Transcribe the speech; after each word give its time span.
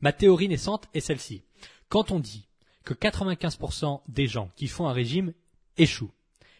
Ma 0.00 0.12
théorie 0.12 0.48
naissante 0.48 0.88
est 0.94 1.00
celle-ci. 1.00 1.42
Quand 1.88 2.10
on 2.10 2.20
dit 2.20 2.48
que 2.84 2.94
95% 2.94 4.02
des 4.08 4.26
gens 4.26 4.50
qui 4.56 4.68
font 4.68 4.88
un 4.88 4.92
régime 4.92 5.32
échouent, 5.78 6.12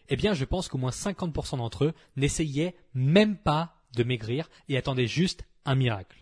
eh 0.09 0.15
bien 0.15 0.33
je 0.33 0.45
pense 0.45 0.67
qu'au 0.67 0.77
moins 0.77 0.91
50% 0.91 1.57
d'entre 1.57 1.85
eux 1.85 1.93
n'essayaient 2.15 2.75
même 2.93 3.37
pas 3.37 3.75
de 3.95 4.03
maigrir 4.03 4.49
et 4.69 4.77
attendaient 4.77 5.07
juste 5.07 5.43
un 5.65 5.75
miracle. 5.75 6.21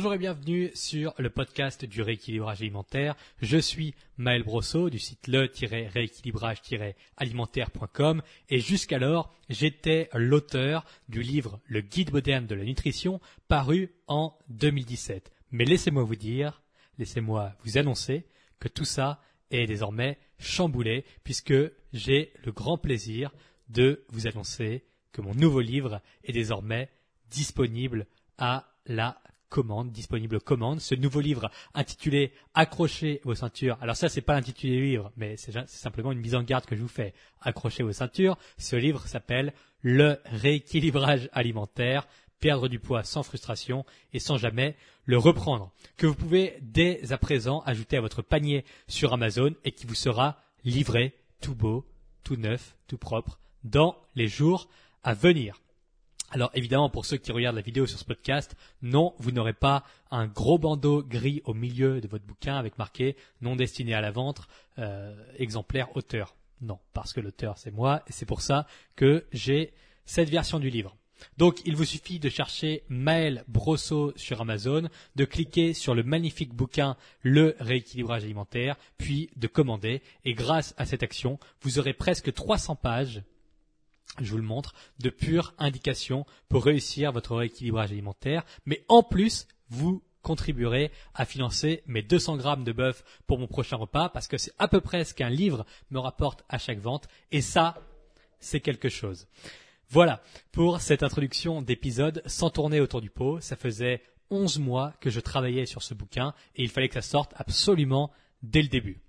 Bonjour 0.00 0.14
et 0.14 0.18
bienvenue 0.18 0.70
sur 0.72 1.12
le 1.18 1.28
podcast 1.28 1.84
du 1.84 2.00
rééquilibrage 2.00 2.62
alimentaire. 2.62 3.14
Je 3.42 3.58
suis 3.58 3.94
Maël 4.16 4.42
Brosseau 4.42 4.88
du 4.88 4.98
site 4.98 5.26
le-rééquilibrage-alimentaire.com 5.26 8.22
et 8.48 8.60
jusqu'alors 8.60 9.30
j'étais 9.50 10.08
l'auteur 10.14 10.86
du 11.10 11.20
livre 11.20 11.60
Le 11.66 11.82
guide 11.82 12.14
moderne 12.14 12.46
de 12.46 12.54
la 12.54 12.64
nutrition 12.64 13.20
paru 13.46 13.92
en 14.06 14.38
2017. 14.48 15.30
Mais 15.50 15.66
laissez-moi 15.66 16.02
vous 16.02 16.16
dire, 16.16 16.62
laissez-moi 16.96 17.52
vous 17.62 17.76
annoncer 17.76 18.24
que 18.58 18.68
tout 18.68 18.86
ça 18.86 19.20
est 19.50 19.66
désormais 19.66 20.16
chamboulé 20.38 21.04
puisque 21.24 21.52
j'ai 21.92 22.32
le 22.42 22.52
grand 22.52 22.78
plaisir 22.78 23.34
de 23.68 24.06
vous 24.08 24.26
annoncer 24.26 24.82
que 25.12 25.20
mon 25.20 25.34
nouveau 25.34 25.60
livre 25.60 26.00
est 26.24 26.32
désormais 26.32 26.88
disponible 27.28 28.06
à 28.38 28.72
la 28.86 29.20
commande, 29.50 29.92
disponible 29.92 30.40
commande. 30.40 30.80
Ce 30.80 30.94
nouveau 30.94 31.20
livre 31.20 31.50
intitulé 31.74 32.32
Accrochez 32.54 33.20
vos 33.24 33.34
ceintures. 33.34 33.76
Alors 33.82 33.96
ça, 33.96 34.08
c'est 34.08 34.22
pas 34.22 34.34
l'intitulé 34.34 34.76
du 34.76 34.84
livre, 34.84 35.12
mais 35.16 35.36
c'est 35.36 35.52
simplement 35.68 36.12
une 36.12 36.20
mise 36.20 36.34
en 36.34 36.42
garde 36.42 36.64
que 36.64 36.76
je 36.76 36.80
vous 36.80 36.88
fais. 36.88 37.12
Accrochez 37.42 37.82
vos 37.82 37.92
ceintures. 37.92 38.38
Ce 38.56 38.76
livre 38.76 39.06
s'appelle 39.06 39.52
Le 39.82 40.18
rééquilibrage 40.24 41.28
alimentaire, 41.32 42.06
perdre 42.38 42.68
du 42.68 42.78
poids 42.78 43.02
sans 43.04 43.22
frustration 43.22 43.84
et 44.14 44.18
sans 44.18 44.38
jamais 44.38 44.76
le 45.04 45.18
reprendre. 45.18 45.72
Que 45.98 46.06
vous 46.06 46.14
pouvez 46.14 46.56
dès 46.62 47.12
à 47.12 47.18
présent 47.18 47.60
ajouter 47.66 47.98
à 47.98 48.00
votre 48.00 48.22
panier 48.22 48.64
sur 48.88 49.12
Amazon 49.12 49.54
et 49.64 49.72
qui 49.72 49.86
vous 49.86 49.94
sera 49.94 50.40
livré 50.64 51.14
tout 51.40 51.54
beau, 51.54 51.84
tout 52.24 52.36
neuf, 52.36 52.76
tout 52.86 52.98
propre 52.98 53.38
dans 53.64 53.96
les 54.14 54.28
jours 54.28 54.68
à 55.02 55.14
venir. 55.14 55.60
Alors 56.32 56.50
évidemment, 56.54 56.88
pour 56.88 57.06
ceux 57.06 57.16
qui 57.16 57.32
regardent 57.32 57.56
la 57.56 57.62
vidéo 57.62 57.86
sur 57.86 57.98
ce 57.98 58.04
podcast, 58.04 58.54
non, 58.82 59.14
vous 59.18 59.32
n'aurez 59.32 59.52
pas 59.52 59.82
un 60.12 60.28
gros 60.28 60.58
bandeau 60.58 61.02
gris 61.02 61.42
au 61.44 61.54
milieu 61.54 62.00
de 62.00 62.06
votre 62.06 62.24
bouquin 62.24 62.56
avec 62.56 62.78
marqué 62.78 63.16
non 63.40 63.56
destiné 63.56 63.94
à 63.94 64.00
la 64.00 64.12
vente, 64.12 64.42
euh, 64.78 65.12
exemplaire 65.38 65.96
auteur. 65.96 66.36
Non, 66.60 66.78
parce 66.92 67.12
que 67.12 67.20
l'auteur 67.20 67.58
c'est 67.58 67.72
moi 67.72 68.04
et 68.06 68.12
c'est 68.12 68.26
pour 68.26 68.42
ça 68.42 68.68
que 68.94 69.26
j'ai 69.32 69.72
cette 70.04 70.30
version 70.30 70.60
du 70.60 70.70
livre. 70.70 70.96
Donc 71.36 71.60
il 71.64 71.74
vous 71.74 71.84
suffit 71.84 72.20
de 72.20 72.28
chercher 72.28 72.84
Maël 72.88 73.44
Brosseau 73.48 74.12
sur 74.14 74.40
Amazon, 74.40 74.88
de 75.16 75.24
cliquer 75.24 75.74
sur 75.74 75.96
le 75.96 76.04
magnifique 76.04 76.54
bouquin 76.54 76.96
Le 77.22 77.56
rééquilibrage 77.58 78.22
alimentaire, 78.22 78.76
puis 78.98 79.30
de 79.36 79.48
commander. 79.48 80.00
Et 80.24 80.34
grâce 80.34 80.74
à 80.78 80.86
cette 80.86 81.02
action, 81.02 81.40
vous 81.62 81.80
aurez 81.80 81.92
presque 81.92 82.32
300 82.32 82.76
pages 82.76 83.22
je 84.20 84.30
vous 84.30 84.36
le 84.36 84.42
montre, 84.42 84.74
de 84.98 85.10
pure 85.10 85.54
indication 85.58 86.26
pour 86.48 86.64
réussir 86.64 87.12
votre 87.12 87.36
rééquilibrage 87.36 87.92
alimentaire. 87.92 88.44
Mais 88.66 88.84
en 88.88 89.02
plus, 89.02 89.46
vous 89.68 90.02
contribuerez 90.22 90.90
à 91.14 91.24
financer 91.24 91.82
mes 91.86 92.02
200 92.02 92.36
grammes 92.36 92.64
de 92.64 92.72
bœuf 92.72 93.04
pour 93.26 93.38
mon 93.38 93.46
prochain 93.46 93.76
repas 93.76 94.08
parce 94.08 94.28
que 94.28 94.38
c'est 94.38 94.52
à 94.58 94.68
peu 94.68 94.80
près 94.80 95.04
ce 95.04 95.14
qu'un 95.14 95.30
livre 95.30 95.64
me 95.90 95.98
rapporte 95.98 96.44
à 96.48 96.58
chaque 96.58 96.80
vente. 96.80 97.08
Et 97.32 97.40
ça, 97.40 97.80
c'est 98.38 98.60
quelque 98.60 98.88
chose. 98.88 99.26
Voilà 99.88 100.22
pour 100.52 100.80
cette 100.80 101.02
introduction 101.02 101.62
d'épisode 101.62 102.22
sans 102.26 102.50
tourner 102.50 102.80
autour 102.80 103.00
du 103.00 103.10
pot. 103.10 103.40
Ça 103.40 103.56
faisait 103.56 104.02
11 104.30 104.58
mois 104.58 104.92
que 105.00 105.10
je 105.10 105.20
travaillais 105.20 105.66
sur 105.66 105.82
ce 105.82 105.94
bouquin 105.94 106.34
et 106.54 106.62
il 106.62 106.68
fallait 106.68 106.88
que 106.88 106.94
ça 106.94 107.02
sorte 107.02 107.32
absolument 107.36 108.12
dès 108.42 108.62
le 108.62 108.68
début. 108.68 109.00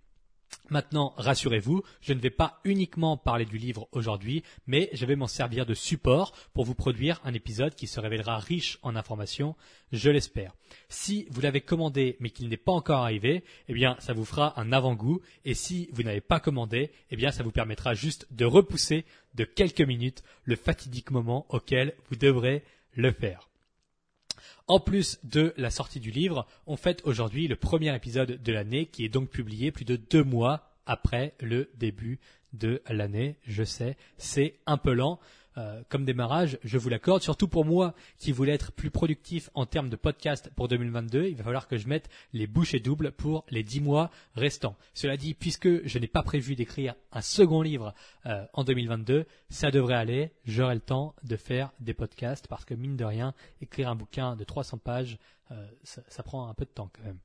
Maintenant, 0.69 1.13
rassurez-vous, 1.17 1.83
je 1.99 2.13
ne 2.13 2.19
vais 2.19 2.29
pas 2.29 2.59
uniquement 2.63 3.17
parler 3.17 3.45
du 3.45 3.57
livre 3.57 3.89
aujourd'hui, 3.91 4.43
mais 4.67 4.89
je 4.93 5.05
vais 5.05 5.15
m'en 5.15 5.27
servir 5.27 5.65
de 5.65 5.73
support 5.73 6.33
pour 6.53 6.63
vous 6.63 6.75
produire 6.75 7.19
un 7.25 7.33
épisode 7.33 7.75
qui 7.75 7.87
se 7.87 7.99
révélera 7.99 8.37
riche 8.37 8.79
en 8.81 8.95
informations, 8.95 9.55
je 9.91 10.09
l'espère. 10.09 10.55
Si 10.87 11.27
vous 11.29 11.41
l'avez 11.41 11.61
commandé 11.61 12.15
mais 12.19 12.29
qu'il 12.29 12.47
n'est 12.47 12.57
pas 12.57 12.71
encore 12.71 12.99
arrivé, 12.99 13.43
eh 13.67 13.73
bien, 13.73 13.97
ça 13.99 14.13
vous 14.13 14.25
fera 14.25 14.59
un 14.59 14.71
avant-goût, 14.71 15.21
et 15.43 15.53
si 15.53 15.89
vous 15.91 16.03
n'avez 16.03 16.21
pas 16.21 16.39
commandé, 16.39 16.91
eh 17.09 17.15
bien, 17.15 17.31
ça 17.31 17.43
vous 17.43 17.51
permettra 17.51 17.93
juste 17.93 18.27
de 18.31 18.45
repousser 18.45 19.05
de 19.35 19.43
quelques 19.43 19.81
minutes 19.81 20.23
le 20.45 20.55
fatidique 20.55 21.11
moment 21.11 21.45
auquel 21.49 21.95
vous 22.09 22.15
devrez 22.15 22.63
le 22.95 23.11
faire. 23.11 23.50
En 24.67 24.79
plus 24.79 25.19
de 25.23 25.53
la 25.57 25.69
sortie 25.69 25.99
du 25.99 26.11
livre, 26.11 26.47
on 26.67 26.77
fête 26.77 27.01
aujourd'hui 27.05 27.47
le 27.47 27.55
premier 27.55 27.95
épisode 27.95 28.41
de 28.41 28.51
l'année 28.53 28.85
qui 28.87 29.05
est 29.05 29.09
donc 29.09 29.29
publié 29.29 29.71
plus 29.71 29.85
de 29.85 29.95
deux 29.95 30.23
mois 30.23 30.71
après 30.85 31.33
le 31.39 31.69
début 31.75 32.19
de 32.53 32.81
l'année. 32.89 33.37
Je 33.45 33.63
sais, 33.63 33.97
c'est 34.17 34.55
un 34.65 34.77
peu 34.77 34.93
lent. 34.93 35.19
Euh, 35.57 35.83
comme 35.89 36.05
démarrage, 36.05 36.57
je 36.63 36.77
vous 36.77 36.87
l'accorde, 36.87 37.21
surtout 37.21 37.47
pour 37.47 37.65
moi 37.65 37.93
qui 38.17 38.31
voulais 38.31 38.53
être 38.53 38.71
plus 38.71 38.89
productif 38.89 39.49
en 39.53 39.65
termes 39.65 39.89
de 39.89 39.95
podcast 39.97 40.49
pour 40.55 40.69
2022, 40.69 41.25
il 41.25 41.35
va 41.35 41.43
falloir 41.43 41.67
que 41.67 41.77
je 41.77 41.87
mette 41.87 42.09
les 42.31 42.47
bouchées 42.47 42.79
doubles 42.79 43.11
pour 43.11 43.43
les 43.49 43.63
dix 43.63 43.81
mois 43.81 44.11
restants. 44.35 44.77
Cela 44.93 45.17
dit, 45.17 45.33
puisque 45.33 45.85
je 45.85 45.99
n'ai 45.99 46.07
pas 46.07 46.23
prévu 46.23 46.55
d'écrire 46.55 46.95
un 47.11 47.21
second 47.21 47.61
livre 47.61 47.93
euh, 48.25 48.45
en 48.53 48.63
2022, 48.63 49.25
ça 49.49 49.71
devrait 49.71 49.95
aller, 49.95 50.31
j'aurai 50.45 50.75
le 50.75 50.81
temps 50.81 51.15
de 51.23 51.35
faire 51.35 51.73
des 51.79 51.93
podcasts 51.93 52.47
parce 52.47 52.63
que 52.63 52.73
mine 52.73 52.95
de 52.95 53.05
rien, 53.05 53.33
écrire 53.61 53.89
un 53.89 53.95
bouquin 53.95 54.37
de 54.37 54.43
300 54.45 54.77
pages, 54.77 55.17
euh, 55.51 55.67
ça, 55.83 56.01
ça 56.07 56.23
prend 56.23 56.47
un 56.47 56.53
peu 56.53 56.63
de 56.63 56.71
temps 56.71 56.89
quand 56.93 57.03
même. 57.03 57.19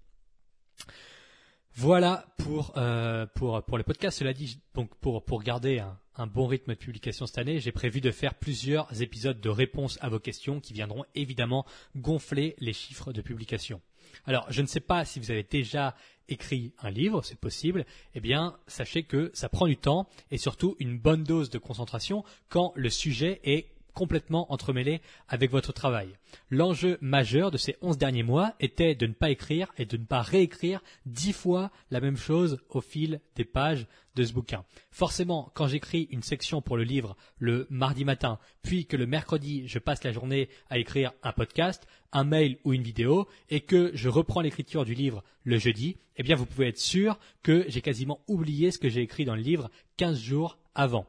Voilà 1.79 2.25
pour, 2.39 2.73
euh, 2.79 3.27
pour, 3.35 3.63
pour 3.63 3.77
les 3.77 3.85
podcasts. 3.85 4.19
Cela 4.19 4.33
dit, 4.33 4.61
donc 4.75 4.95
pour, 4.97 5.23
pour 5.23 5.43
garder 5.43 5.83
un 6.17 6.27
bon 6.27 6.47
rythme 6.47 6.73
de 6.73 6.79
publication 6.79 7.27
cette 7.27 7.37
année, 7.37 7.61
j'ai 7.61 7.71
prévu 7.71 8.01
de 8.01 8.11
faire 8.11 8.35
plusieurs 8.35 9.03
épisodes 9.03 9.39
de 9.39 9.49
réponses 9.51 9.99
à 10.01 10.09
vos 10.09 10.19
questions 10.19 10.61
qui 10.61 10.73
viendront 10.73 11.05
évidemment 11.15 11.67
gonfler 11.95 12.57
les 12.61 12.73
chiffres 12.73 13.13
de 13.13 13.21
publication. 13.21 13.83
Alors, 14.25 14.47
je 14.49 14.63
ne 14.63 14.67
sais 14.67 14.81
pas 14.81 15.05
si 15.05 15.21
vous 15.21 15.31
avez 15.31 15.43
déjà 15.43 15.95
écrit 16.29 16.73
un 16.81 16.91
livre, 16.91 17.23
c'est 17.23 17.39
possible, 17.39 17.85
eh 18.15 18.21
bien, 18.21 18.57
sachez 18.67 19.03
que 19.03 19.31
ça 19.35 19.51
prend 19.51 19.67
du 19.67 19.77
temps 19.77 20.09
et 20.31 20.39
surtout 20.39 20.77
une 20.79 20.99
bonne 20.99 21.25
dose 21.25 21.51
de 21.51 21.59
concentration 21.59 22.25
quand 22.49 22.73
le 22.75 22.89
sujet 22.89 23.41
est 23.45 23.76
complètement 23.97 24.53
entremêlé 24.53 25.01
avec 25.27 25.51
votre 25.51 25.73
travail. 25.73 26.11
L'enjeu 26.51 26.99
majeur 27.01 27.51
de 27.51 27.57
ces 27.57 27.77
onze 27.81 27.97
derniers 27.97 28.23
mois 28.23 28.53
était 28.61 28.95
de 28.95 29.07
ne 29.07 29.15
pas 29.15 29.31
écrire 29.31 29.73
et 29.79 29.87
de 29.87 29.97
ne 29.97 30.05
pas 30.05 30.21
réécrire 30.21 30.83
dix 31.07 31.33
fois 31.33 31.71
la 31.91 32.01
même 32.01 32.19
chose 32.19 32.59
au 32.69 32.83
fil 32.83 33.21
des 33.37 33.47
pages 33.47 33.87
de 34.15 34.23
ce 34.23 34.34
bouquin. 34.34 34.65
Forcément, 34.91 35.51
quand 35.55 35.67
j'écris 35.67 36.09
une 36.11 36.23
section 36.23 36.61
pour 36.61 36.77
le 36.77 36.83
livre 36.83 37.17
le 37.39 37.67
mardi 37.71 38.05
matin, 38.05 38.39
puis 38.62 38.84
que 38.84 38.98
le 38.98 39.07
mercredi 39.07 39.66
je 39.66 39.78
passe 39.78 40.04
la 40.04 40.13
journée 40.13 40.51
à 40.69 40.77
écrire 40.77 41.15
un 41.22 41.33
podcast, 41.33 41.87
un 42.13 42.25
mail 42.25 42.59
ou 42.65 42.75
une 42.75 42.83
vidéo, 42.83 43.27
et 43.48 43.60
que 43.60 43.93
je 43.95 44.10
reprends 44.10 44.43
l'écriture 44.43 44.84
du 44.84 44.93
livre 44.93 45.25
le 45.43 45.59
jeudi, 45.59 45.97
eh 46.16 46.22
bien 46.22 46.37
vous 46.37 46.47
pouvez 46.47 46.69
être 46.69 46.78
sûr 46.78 47.19
que 47.43 47.65
j'ai 47.69 47.81
quasiment 47.81 48.21
oublié 48.28 48.71
ce 48.71 48.78
que 48.78 48.91
j'ai 48.91 49.01
écrit 49.01 49.25
dans 49.25 49.37
le 49.37 49.43
livre 49.43 49.71
15 49.97 50.21
jours 50.21 50.59
avant 50.75 51.07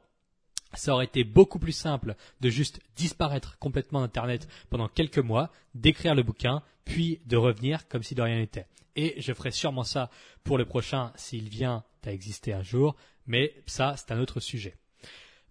ça 0.74 0.94
aurait 0.94 1.06
été 1.06 1.24
beaucoup 1.24 1.60
plus 1.60 1.72
simple 1.72 2.16
de 2.42 2.50
juste 2.50 2.80
disparaître 2.96 3.58
complètement 3.60 4.02
d'Internet 4.02 4.48
pendant 4.70 4.88
quelques 4.88 5.18
mois, 5.20 5.52
d'écrire 5.76 6.16
le 6.16 6.24
bouquin, 6.24 6.62
puis 6.86 7.20
de 7.26 7.38
revenir 7.38 7.88
comme 7.88 8.04
si 8.04 8.16
de 8.16 8.22
rien 8.22 8.38
n'était. 8.38 8.68
Et 8.96 9.16
je 9.22 9.34
ferai 9.34 9.52
sûrement 9.52 9.84
ça 9.84 10.10
pour 10.44 10.58
le 10.58 10.66
prochain 10.66 11.12
s'il 11.16 11.50
vient 11.50 11.84
à 12.06 12.12
exister 12.12 12.54
un 12.54 12.64
jour, 12.64 12.96
mais 13.26 13.54
ça, 13.66 13.96
c'est 13.98 14.12
un 14.12 14.20
autre 14.20 14.40
sujet. 14.40 14.76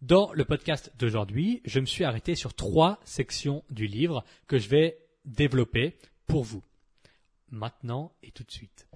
Dans 0.02 0.32
le 0.32 0.44
podcast 0.44 0.92
d'aujourd'hui, 0.98 1.62
je 1.64 1.80
me 1.80 1.86
suis 1.86 2.04
arrêté 2.04 2.34
sur 2.34 2.54
trois 2.54 2.98
sections 3.04 3.62
du 3.70 3.86
livre 3.86 4.24
que 4.46 4.58
je 4.58 4.68
vais 4.68 4.98
développer 5.24 5.96
pour 6.26 6.44
vous. 6.44 6.62
Maintenant 7.50 8.12
et 8.22 8.30
tout 8.30 8.44
de 8.44 8.50
suite. 8.50 8.86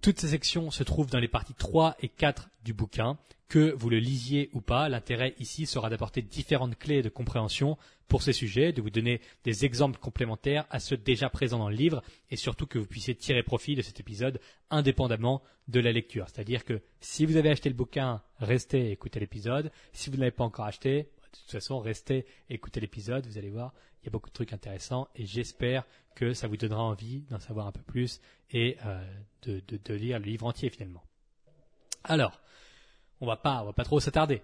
Toutes 0.00 0.18
ces 0.18 0.28
sections 0.28 0.70
se 0.70 0.82
trouvent 0.82 1.10
dans 1.10 1.18
les 1.18 1.28
parties 1.28 1.52
3 1.52 1.96
et 2.00 2.08
4 2.08 2.48
du 2.64 2.72
bouquin. 2.72 3.18
Que 3.48 3.72
vous 3.72 3.90
le 3.90 3.98
lisiez 3.98 4.48
ou 4.54 4.62
pas, 4.62 4.88
l'intérêt 4.88 5.34
ici 5.38 5.66
sera 5.66 5.90
d'apporter 5.90 6.22
différentes 6.22 6.78
clés 6.78 7.02
de 7.02 7.10
compréhension 7.10 7.76
pour 8.08 8.22
ces 8.22 8.32
sujets, 8.32 8.72
de 8.72 8.80
vous 8.80 8.88
donner 8.88 9.20
des 9.44 9.66
exemples 9.66 9.98
complémentaires 9.98 10.66
à 10.70 10.80
ceux 10.80 10.96
déjà 10.96 11.28
présents 11.28 11.58
dans 11.58 11.68
le 11.68 11.76
livre, 11.76 12.02
et 12.30 12.36
surtout 12.36 12.66
que 12.66 12.78
vous 12.78 12.86
puissiez 12.86 13.14
tirer 13.14 13.42
profit 13.42 13.74
de 13.74 13.82
cet 13.82 14.00
épisode 14.00 14.40
indépendamment 14.70 15.42
de 15.68 15.80
la 15.80 15.92
lecture. 15.92 16.28
C'est-à-dire 16.28 16.64
que 16.64 16.80
si 17.00 17.26
vous 17.26 17.36
avez 17.36 17.50
acheté 17.50 17.68
le 17.68 17.74
bouquin, 17.74 18.22
restez 18.38 18.88
et 18.88 18.92
écoutez 18.92 19.20
l'épisode. 19.20 19.70
Si 19.92 20.08
vous 20.08 20.16
ne 20.16 20.20
l'avez 20.20 20.30
pas 20.30 20.44
encore 20.44 20.64
acheté, 20.64 21.10
de 21.32 21.38
toute 21.38 21.50
façon, 21.50 21.78
restez 21.78 22.24
et 22.48 22.54
écoutez 22.54 22.80
l'épisode. 22.80 23.26
Vous 23.26 23.36
allez 23.36 23.50
voir, 23.50 23.74
il 24.02 24.06
y 24.06 24.08
a 24.08 24.10
beaucoup 24.10 24.28
de 24.28 24.34
trucs 24.34 24.52
intéressants, 24.52 25.08
et 25.14 25.26
j'espère 25.26 25.84
que 26.14 26.32
ça 26.32 26.48
vous 26.48 26.56
donnera 26.56 26.82
envie 26.82 27.22
d'en 27.30 27.38
savoir 27.38 27.66
un 27.66 27.72
peu 27.72 27.82
plus 27.82 28.20
et 28.50 28.76
euh, 28.84 29.04
de, 29.42 29.94
lire 29.94 30.18
le 30.18 30.24
livre 30.24 30.46
entier 30.46 30.70
finalement. 30.70 31.02
Alors, 32.04 32.40
on 33.20 33.26
va 33.26 33.36
pas, 33.36 33.62
on 33.62 33.66
va 33.66 33.72
pas 33.72 33.84
trop 33.84 34.00
s'attarder. 34.00 34.42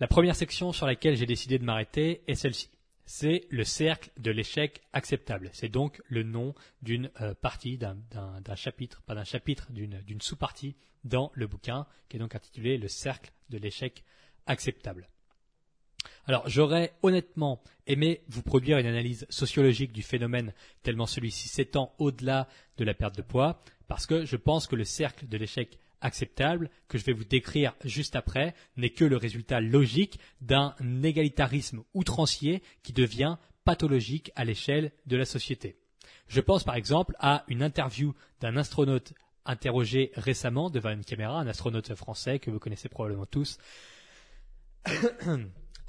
La 0.00 0.06
première 0.06 0.36
section 0.36 0.72
sur 0.72 0.86
laquelle 0.86 1.16
j'ai 1.16 1.26
décidé 1.26 1.58
de 1.58 1.64
m'arrêter 1.64 2.22
est 2.26 2.34
celle-ci. 2.34 2.70
C'est 3.04 3.46
le 3.50 3.64
cercle 3.64 4.10
de 4.18 4.30
l'échec 4.30 4.80
acceptable. 4.92 5.50
C'est 5.52 5.68
donc 5.68 6.00
le 6.06 6.22
nom 6.22 6.54
d'une 6.82 7.10
euh, 7.20 7.34
partie, 7.34 7.76
d'un 7.76 7.96
chapitre, 8.54 9.02
pas 9.02 9.14
d'un 9.14 9.24
chapitre, 9.24 9.70
d'une 9.72 10.20
sous-partie 10.20 10.76
dans 11.04 11.32
le 11.34 11.46
bouquin, 11.46 11.86
qui 12.08 12.16
est 12.16 12.20
donc 12.20 12.34
intitulé 12.34 12.78
Le 12.78 12.88
cercle 12.88 13.32
de 13.50 13.58
l'échec 13.58 14.04
acceptable. 14.46 15.08
Alors, 16.26 16.48
j'aurais 16.48 16.92
honnêtement 17.02 17.62
aimé 17.86 18.22
vous 18.28 18.42
produire 18.42 18.78
une 18.78 18.86
analyse 18.86 19.26
sociologique 19.28 19.92
du 19.92 20.02
phénomène 20.02 20.52
tellement 20.82 21.06
celui-ci 21.06 21.48
s'étend 21.48 21.94
au-delà 21.98 22.48
de 22.76 22.84
la 22.84 22.94
perte 22.94 23.16
de 23.16 23.22
poids, 23.22 23.60
parce 23.88 24.06
que 24.06 24.24
je 24.24 24.36
pense 24.36 24.66
que 24.66 24.76
le 24.76 24.84
cercle 24.84 25.26
de 25.26 25.36
l'échec 25.36 25.78
acceptable, 26.00 26.70
que 26.88 26.98
je 26.98 27.04
vais 27.04 27.12
vous 27.12 27.24
décrire 27.24 27.74
juste 27.84 28.16
après, 28.16 28.54
n'est 28.76 28.90
que 28.90 29.04
le 29.04 29.16
résultat 29.16 29.60
logique 29.60 30.18
d'un 30.40 30.74
égalitarisme 31.02 31.82
outrancier 31.94 32.62
qui 32.82 32.92
devient 32.92 33.36
pathologique 33.64 34.32
à 34.34 34.44
l'échelle 34.44 34.92
de 35.06 35.16
la 35.16 35.24
société. 35.24 35.76
Je 36.28 36.40
pense 36.40 36.64
par 36.64 36.76
exemple 36.76 37.14
à 37.18 37.44
une 37.48 37.62
interview 37.62 38.14
d'un 38.40 38.56
astronaute 38.56 39.12
interrogé 39.44 40.12
récemment 40.14 40.70
devant 40.70 40.90
une 40.90 41.04
caméra, 41.04 41.38
un 41.38 41.46
astronaute 41.46 41.94
français 41.94 42.38
que 42.38 42.50
vous 42.50 42.58
connaissez 42.58 42.88
probablement 42.88 43.26
tous, 43.26 43.58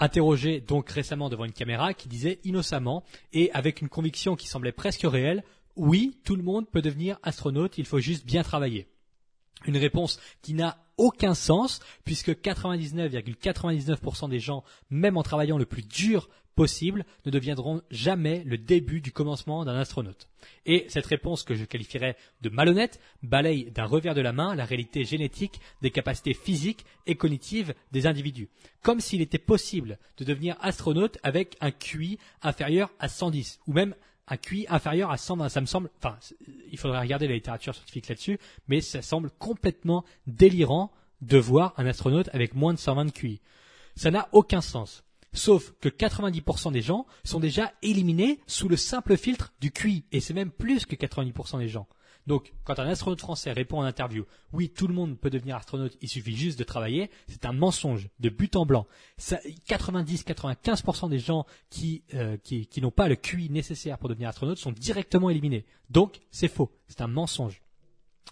interrogé 0.03 0.59
donc 0.59 0.89
récemment 0.89 1.29
devant 1.29 1.45
une 1.45 1.53
caméra 1.53 1.93
qui 1.93 2.09
disait 2.09 2.39
innocemment 2.43 3.03
et 3.31 3.51
avec 3.53 3.81
une 3.81 3.89
conviction 3.89 4.35
qui 4.35 4.47
semblait 4.47 4.73
presque 4.73 5.03
réelle, 5.03 5.43
oui, 5.75 6.17
tout 6.23 6.35
le 6.35 6.43
monde 6.43 6.69
peut 6.69 6.81
devenir 6.81 7.17
astronaute, 7.23 7.77
il 7.77 7.85
faut 7.85 7.99
juste 7.99 8.25
bien 8.25 8.43
travailler. 8.43 8.87
Une 9.65 9.77
réponse 9.77 10.19
qui 10.41 10.53
n'a 10.53 10.77
aucun 10.97 11.33
sens 11.33 11.79
puisque 12.03 12.31
99,99% 12.31 14.29
des 14.29 14.39
gens, 14.39 14.63
même 14.89 15.15
en 15.17 15.23
travaillant 15.23 15.57
le 15.57 15.65
plus 15.65 15.83
dur 15.83 16.29
possible, 16.55 17.05
ne 17.25 17.31
deviendront 17.31 17.81
jamais 17.89 18.43
le 18.45 18.57
début 18.57 19.01
du 19.01 19.11
commencement 19.11 19.65
d'un 19.65 19.77
astronaute. 19.77 20.29
Et 20.65 20.85
cette 20.89 21.05
réponse 21.05 21.43
que 21.43 21.55
je 21.55 21.65
qualifierais 21.65 22.15
de 22.41 22.49
malhonnête 22.49 22.99
balaye 23.21 23.71
d'un 23.71 23.85
revers 23.85 24.15
de 24.15 24.21
la 24.21 24.33
main 24.33 24.55
la 24.55 24.65
réalité 24.65 25.03
génétique 25.03 25.59
des 25.81 25.91
capacités 25.91 26.33
physiques 26.33 26.85
et 27.07 27.15
cognitives 27.15 27.73
des 27.91 28.07
individus. 28.07 28.49
Comme 28.81 28.99
s'il 28.99 29.21
était 29.21 29.37
possible 29.37 29.97
de 30.17 30.25
devenir 30.25 30.57
astronaute 30.61 31.17
avec 31.23 31.57
un 31.61 31.71
QI 31.71 32.17
inférieur 32.41 32.91
à 32.99 33.07
110 33.07 33.59
ou 33.67 33.73
même 33.73 33.95
un 34.27 34.37
QI 34.37 34.65
inférieur 34.69 35.11
à 35.11 35.17
120. 35.17 35.49
Ça 35.49 35.61
me 35.61 35.65
semble, 35.65 35.89
enfin, 35.97 36.17
il 36.71 36.77
faudrait 36.77 36.99
regarder 36.99 37.27
la 37.27 37.35
littérature 37.35 37.75
scientifique 37.75 38.07
là-dessus, 38.07 38.39
mais 38.67 38.81
ça 38.81 39.01
semble 39.01 39.29
complètement 39.31 40.05
délirant 40.27 40.91
de 41.21 41.37
voir 41.37 41.73
un 41.77 41.85
astronaute 41.85 42.29
avec 42.33 42.55
moins 42.55 42.73
de 42.73 42.79
120 42.79 43.05
de 43.05 43.11
QI. 43.11 43.41
Ça 43.95 44.11
n'a 44.11 44.27
aucun 44.31 44.61
sens. 44.61 45.03
Sauf 45.33 45.73
que 45.81 45.89
90% 45.89 46.71
des 46.71 46.81
gens 46.81 47.05
sont 47.23 47.39
déjà 47.39 47.73
éliminés 47.81 48.39
sous 48.47 48.69
le 48.69 48.77
simple 48.77 49.17
filtre 49.17 49.53
du 49.59 49.71
QI. 49.71 50.05
Et 50.11 50.19
c'est 50.19 50.33
même 50.33 50.51
plus 50.51 50.85
que 50.85 50.95
90% 50.95 51.59
des 51.59 51.67
gens. 51.67 51.87
Donc, 52.27 52.53
quand 52.63 52.79
un 52.79 52.87
astronaute 52.87 53.19
français 53.19 53.51
répond 53.51 53.79
en 53.79 53.83
interview, 53.83 54.25
oui, 54.53 54.69
tout 54.69 54.87
le 54.87 54.93
monde 54.93 55.19
peut 55.19 55.29
devenir 55.29 55.57
astronaute, 55.57 55.97
il 56.01 56.07
suffit 56.07 56.35
juste 56.35 56.57
de 56.57 56.63
travailler, 56.63 57.09
c'est 57.27 57.45
un 57.45 57.51
mensonge 57.51 58.07
de 58.19 58.29
but 58.29 58.55
en 58.55 58.65
blanc. 58.65 58.87
90-95% 59.19 61.09
des 61.09 61.19
gens 61.19 61.45
qui, 61.69 62.03
euh, 62.13 62.37
qui, 62.37 62.67
qui 62.67 62.81
n'ont 62.81 62.91
pas 62.91 63.09
le 63.09 63.15
QI 63.15 63.49
nécessaire 63.49 63.97
pour 63.97 64.07
devenir 64.07 64.29
astronaute 64.29 64.57
sont 64.57 64.71
directement 64.71 65.29
éliminés. 65.29 65.65
Donc, 65.89 66.21
c'est 66.31 66.47
faux, 66.47 66.71
c'est 66.87 67.01
un 67.01 67.07
mensonge. 67.07 67.62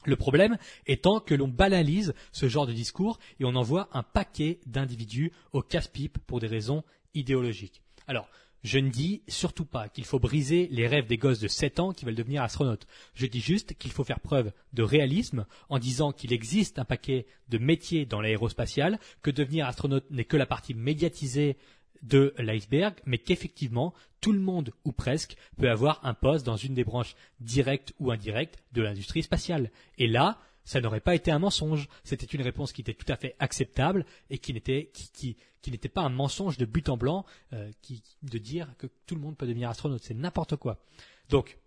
Le 0.05 0.15
problème 0.15 0.57
étant 0.88 1.19
que 1.19 1.35
l'on 1.35 1.47
banalise 1.47 2.13
ce 2.31 2.47
genre 2.47 2.65
de 2.65 2.73
discours 2.73 3.19
et 3.39 3.45
on 3.45 3.55
envoie 3.55 3.89
un 3.93 4.03
paquet 4.03 4.59
d'individus 4.65 5.31
au 5.53 5.61
casse-pipe 5.61 6.17
pour 6.25 6.39
des 6.39 6.47
raisons 6.47 6.83
idéologiques. 7.13 7.81
Alors, 8.07 8.27
je 8.63 8.77
ne 8.77 8.89
dis 8.89 9.23
surtout 9.27 9.65
pas 9.65 9.89
qu'il 9.89 10.05
faut 10.05 10.19
briser 10.19 10.67
les 10.71 10.88
rêves 10.88 11.07
des 11.07 11.17
gosses 11.17 11.39
de 11.39 11.47
7 11.47 11.79
ans 11.79 11.93
qui 11.93 12.05
veulent 12.05 12.15
devenir 12.15 12.43
astronautes. 12.43 12.85
Je 13.15 13.25
dis 13.25 13.39
juste 13.39 13.75
qu'il 13.75 13.91
faut 13.91 14.03
faire 14.03 14.19
preuve 14.19 14.51
de 14.73 14.83
réalisme 14.83 15.45
en 15.69 15.79
disant 15.79 16.11
qu'il 16.11 16.31
existe 16.31 16.77
un 16.77 16.85
paquet 16.85 17.25
de 17.49 17.57
métiers 17.57 18.05
dans 18.05 18.21
l'aérospatial, 18.21 18.99
que 19.23 19.31
devenir 19.31 19.65
astronaute 19.65 20.09
n'est 20.11 20.25
que 20.25 20.37
la 20.37 20.45
partie 20.45 20.75
médiatisée 20.75 21.57
de 22.01 22.33
l'iceberg, 22.38 22.95
mais 23.06 23.18
qu'effectivement, 23.18 23.94
tout 24.21 24.31
le 24.31 24.39
monde, 24.39 24.71
ou 24.86 24.92
presque, 24.92 25.36
peut 25.57 25.69
avoir 25.69 26.06
un 26.06 26.13
poste 26.13 26.45
dans 26.45 26.56
une 26.56 26.74
des 26.74 26.83
branches 26.83 27.15
directes 27.39 27.94
ou 28.00 28.12
indirectes 28.12 28.63
de 28.71 28.81
l'industrie 28.81 29.24
spatiale. 29.24 29.71
Et 29.98 30.07
là, 30.07 30.39
ça 30.63 30.80
n'aurait 30.80 31.00
pas 31.00 31.15
été 31.15 31.31
un 31.31 31.39
mensonge. 31.39 31.88
C'était 32.03 32.25
une 32.25 32.42
réponse 32.42 32.71
qui 32.71 32.81
était 32.81 32.94
tout 32.94 33.12
à 33.12 33.15
fait 33.15 33.36
acceptable 33.39 34.06
et 34.30 34.38
qui 34.38 34.53
n'était 34.53 34.92
qui, 34.94 35.38
qui, 35.62 35.71
n'était 35.71 35.89
pas 35.89 36.01
un 36.01 36.09
mensonge 36.09 36.57
de 36.57 36.65
but 36.65 36.89
en 36.89 36.98
blanc 36.98 37.25
euh, 37.53 37.71
qui, 37.81 38.04
de 38.21 38.38
dire 38.38 38.68
que 38.77 38.88
tout 39.06 39.15
le 39.15 39.21
monde 39.21 39.38
peut 39.38 39.47
devenir 39.47 39.69
astronaute. 39.69 40.04
C'est 40.04 40.13
n'importe 40.13 40.56
quoi. 40.56 40.83
Donc, 41.30 41.57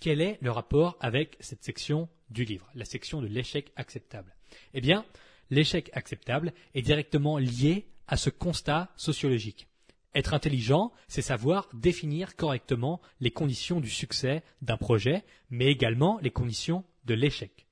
quel 0.00 0.20
est 0.20 0.38
le 0.40 0.50
rapport 0.50 0.96
avec 1.00 1.36
cette 1.40 1.64
section 1.64 2.08
du 2.30 2.44
livre, 2.44 2.68
la 2.74 2.84
section 2.84 3.20
de 3.20 3.26
l'échec 3.26 3.72
acceptable? 3.76 4.34
Eh 4.74 4.80
bien, 4.80 5.04
l'échec 5.50 5.90
acceptable 5.92 6.52
est 6.74 6.82
directement 6.82 7.38
lié 7.38 7.86
à 8.08 8.16
ce 8.16 8.30
constat 8.30 8.90
sociologique. 8.96 9.68
Être 10.14 10.34
intelligent, 10.34 10.92
c'est 11.06 11.22
savoir 11.22 11.68
définir 11.74 12.34
correctement 12.34 13.00
les 13.20 13.30
conditions 13.30 13.80
du 13.80 13.90
succès 13.90 14.42
d'un 14.62 14.76
projet, 14.76 15.24
mais 15.50 15.66
également 15.66 16.18
les 16.22 16.30
conditions 16.30 16.84
de 17.04 17.14
l'échec. 17.14 17.66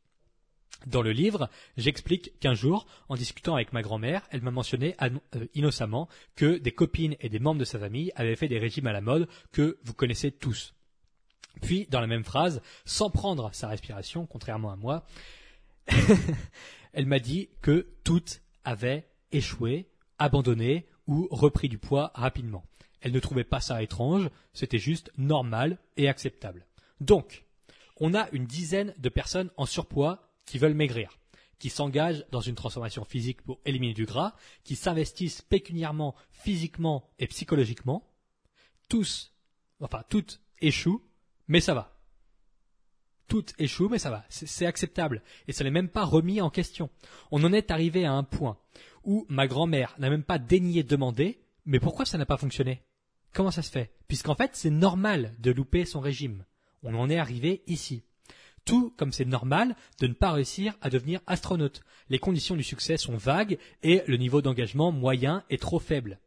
Dans 0.87 1.03
le 1.03 1.11
livre, 1.11 1.49
j'explique 1.77 2.39
qu'un 2.39 2.55
jour, 2.55 2.87
en 3.09 3.17
discutant 3.17 3.55
avec 3.55 3.73
ma 3.73 3.83
grand-mère, 3.83 4.23
elle 4.31 4.43
m'a 4.43 4.51
mentionné 4.51 4.95
euh, 5.03 5.47
innocemment 5.55 6.09
que 6.37 6.59
des 6.59 6.73
copines 6.73 7.17
et 7.21 7.29
des 7.29 7.39
membres 7.39 7.59
de 7.59 7.65
sa 7.65 7.79
famille 7.79 8.13
avaient 8.15 8.37
fait 8.37 8.49
des 8.49 8.59
régimes 8.59 8.87
à 8.87 8.93
la 8.93 9.01
mode 9.01 9.29
que 9.53 9.79
vous 9.83 9.95
connaissez 9.95 10.31
tous. 10.31 10.75
Puis, 11.63 11.87
dans 11.91 12.01
la 12.01 12.07
même 12.07 12.25
phrase, 12.25 12.61
sans 12.85 13.11
prendre 13.11 13.51
sa 13.55 13.69
respiration, 13.69 14.27
contrairement 14.27 14.71
à 14.71 14.77
moi, 14.77 15.07
elle 16.93 17.07
m'a 17.07 17.19
dit 17.19 17.49
que 17.63 17.89
toutes 18.05 18.43
avaient 18.65 19.09
échoué, 19.33 19.89
abandonné 20.19 20.87
ou 21.07 21.29
repris 21.31 21.69
du 21.69 21.79
poids 21.79 22.11
rapidement. 22.15 22.65
Elle 23.01 23.13
ne 23.13 23.21
trouvait 23.21 23.45
pas 23.45 23.61
ça 23.61 23.83
étrange, 23.83 24.29
c'était 24.53 24.79
juste 24.79 25.13
normal 25.17 25.79
et 25.97 26.09
acceptable. 26.09 26.67
Donc, 27.01 27.45
on 27.99 28.15
a 28.15 28.29
une 28.31 28.47
dizaine 28.47 28.95
de 28.99 29.09
personnes 29.09 29.51
en 29.57 29.67
surpoids 29.67 30.31
qui 30.45 30.59
veulent 30.59 30.75
maigrir, 30.75 31.19
qui 31.59 31.71
s'engagent 31.71 32.25
dans 32.31 32.41
une 32.41 32.55
transformation 32.55 33.05
physique 33.05 33.43
pour 33.43 33.61
éliminer 33.65 33.95
du 33.95 34.07
gras, 34.07 34.35
qui 34.65 34.77
s'investissent 34.77 35.43
pécuniairement, 35.43 36.15
physiquement 36.31 37.09
et 37.19 37.27
psychologiquement, 37.27 38.11
tous, 38.89 39.35
enfin 39.81 40.03
toutes 40.09 40.41
échouent, 40.61 41.03
mais 41.49 41.61
ça 41.61 41.75
va. 41.75 41.96
Toutes 43.29 43.55
échouent, 43.59 43.89
mais 43.89 43.99
ça 43.99 44.11
va. 44.11 44.25
C'est 44.29 44.67
acceptable. 44.67 45.23
Et 45.49 45.53
ça 45.53 45.65
n'est 45.65 45.71
même 45.71 45.89
pas 45.89 46.05
remis 46.05 46.41
en 46.41 46.51
question. 46.51 46.91
On 47.31 47.43
en 47.45 47.53
est 47.53 47.71
arrivé 47.71 48.05
à 48.05 48.13
un 48.13 48.23
point 48.23 48.57
où 49.05 49.27
ma 49.29 49.47
grand-mère 49.47 49.95
n'a 49.99 50.11
même 50.11 50.23
pas 50.23 50.39
daigné 50.39 50.83
demander, 50.83 51.41
mais 51.65 51.81
pourquoi 51.81 52.05
ça 52.05 52.19
n'a 52.19 52.27
pas 52.27 52.37
fonctionné? 52.37 52.83
Comment 53.33 53.51
ça 53.51 53.63
se 53.63 53.71
fait? 53.71 53.93
Puisqu'en 54.09 54.35
fait, 54.35 54.51
c'est 54.55 54.71
normal 54.71 55.35
de 55.39 55.51
louper 55.51 55.85
son 55.85 56.01
régime. 56.01 56.45
On 56.83 56.95
en 56.95 57.11
est 57.11 57.19
arrivé 57.19 57.63
ici 57.67 58.03
tout 58.67 58.93
comme 58.99 59.13
c'est 59.13 59.25
normal 59.25 59.75
de 60.01 60.09
ne 60.09 60.13
pas 60.13 60.33
réussir 60.33 60.75
à 60.83 60.91
devenir 60.91 61.21
astronaute. 61.27 61.81
Les 62.11 62.19
conditions 62.19 62.57
du 62.57 62.63
succès 62.63 62.99
sont 62.99 63.17
vagues 63.17 63.59
et 63.83 64.03
le 64.07 64.19
niveau 64.19 64.43
d'engagement 64.43 64.93
moyen 64.93 65.45
est 65.49 65.63
trop 65.63 65.79
faible. 65.79 66.19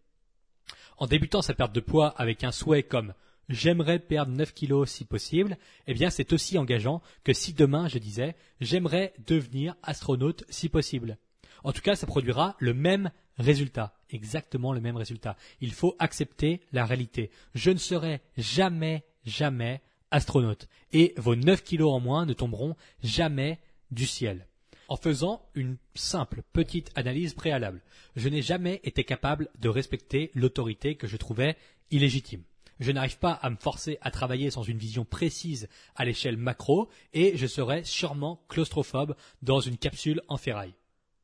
En 0.97 1.05
débutant 1.05 1.43
sa 1.43 1.53
perte 1.53 1.73
de 1.73 1.79
poids 1.79 2.09
avec 2.17 2.43
un 2.43 2.51
souhait 2.51 2.83
comme 2.83 3.13
j'aimerais 3.49 3.99
perdre 3.99 4.31
9 4.31 4.53
kilos 4.53 4.89
si 4.89 5.05
possible, 5.05 5.57
eh 5.87 5.93
bien 5.93 6.09
c'est 6.09 6.31
aussi 6.31 6.57
engageant 6.57 7.01
que 7.23 7.33
si 7.33 7.53
demain 7.53 7.87
je 7.87 7.97
disais 7.97 8.35
j'aimerais 8.61 9.13
devenir 9.27 9.75
astronaute 9.83 10.45
si 10.49 10.69
possible. 10.69 11.17
En 11.63 11.71
tout 11.71 11.81
cas, 11.81 11.95
ça 11.95 12.07
produira 12.07 12.55
le 12.59 12.73
même 12.73 13.11
résultat, 13.37 13.93
exactement 14.09 14.73
le 14.73 14.81
même 14.81 14.97
résultat. 14.97 15.35
Il 15.61 15.73
faut 15.73 15.95
accepter 15.99 16.61
la 16.71 16.85
réalité. 16.85 17.31
Je 17.53 17.71
ne 17.71 17.77
serai 17.77 18.21
jamais, 18.37 19.03
jamais 19.25 19.81
astronaute. 20.11 20.67
Et 20.93 21.13
vos 21.17 21.35
9 21.35 21.63
kilos 21.63 21.91
en 21.91 21.99
moins 21.99 22.25
ne 22.25 22.33
tomberont 22.33 22.75
jamais 23.03 23.59
du 23.91 24.05
ciel. 24.05 24.47
En 24.87 24.95
faisant 24.95 25.45
une 25.53 25.77
simple 25.93 26.41
petite 26.51 26.91
analyse 26.95 27.33
préalable, 27.33 27.83
je 28.15 28.27
n'ai 28.27 28.41
jamais 28.41 28.81
été 28.83 29.03
capable 29.03 29.49
de 29.59 29.69
respecter 29.69 30.31
l'autorité 30.33 30.95
que 30.95 31.07
je 31.07 31.17
trouvais 31.17 31.57
illégitime. 31.91 32.43
Je 32.79 32.91
n'arrive 32.91 33.19
pas 33.19 33.33
à 33.33 33.49
me 33.49 33.57
forcer 33.57 33.97
à 34.01 34.11
travailler 34.11 34.51
sans 34.51 34.63
une 34.63 34.77
vision 34.77 35.03
précise 35.03 35.67
à 35.95 36.05
l'échelle 36.05 36.37
macro 36.37 36.89
et 37.13 37.35
je 37.35 37.45
serais 37.45 37.83
sûrement 37.83 38.43
claustrophobe 38.47 39.15
dans 39.41 39.59
une 39.59 39.77
capsule 39.77 40.21
en 40.27 40.37
ferraille. 40.37 40.75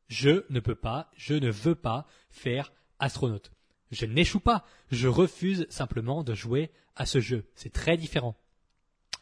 Je 0.07 0.45
ne 0.49 0.59
peux 0.59 0.75
pas, 0.75 1.09
je 1.15 1.33
ne 1.33 1.49
veux 1.49 1.75
pas 1.75 2.05
faire 2.29 2.73
astronaute. 2.99 3.51
Je 3.91 4.05
n'échoue 4.05 4.39
pas, 4.39 4.65
je 4.91 5.07
refuse 5.07 5.65
simplement 5.69 6.23
de 6.23 6.33
jouer 6.33 6.71
à 6.95 7.05
ce 7.05 7.19
jeu. 7.21 7.45
C'est 7.55 7.71
très 7.71 7.97
différent. 7.97 8.35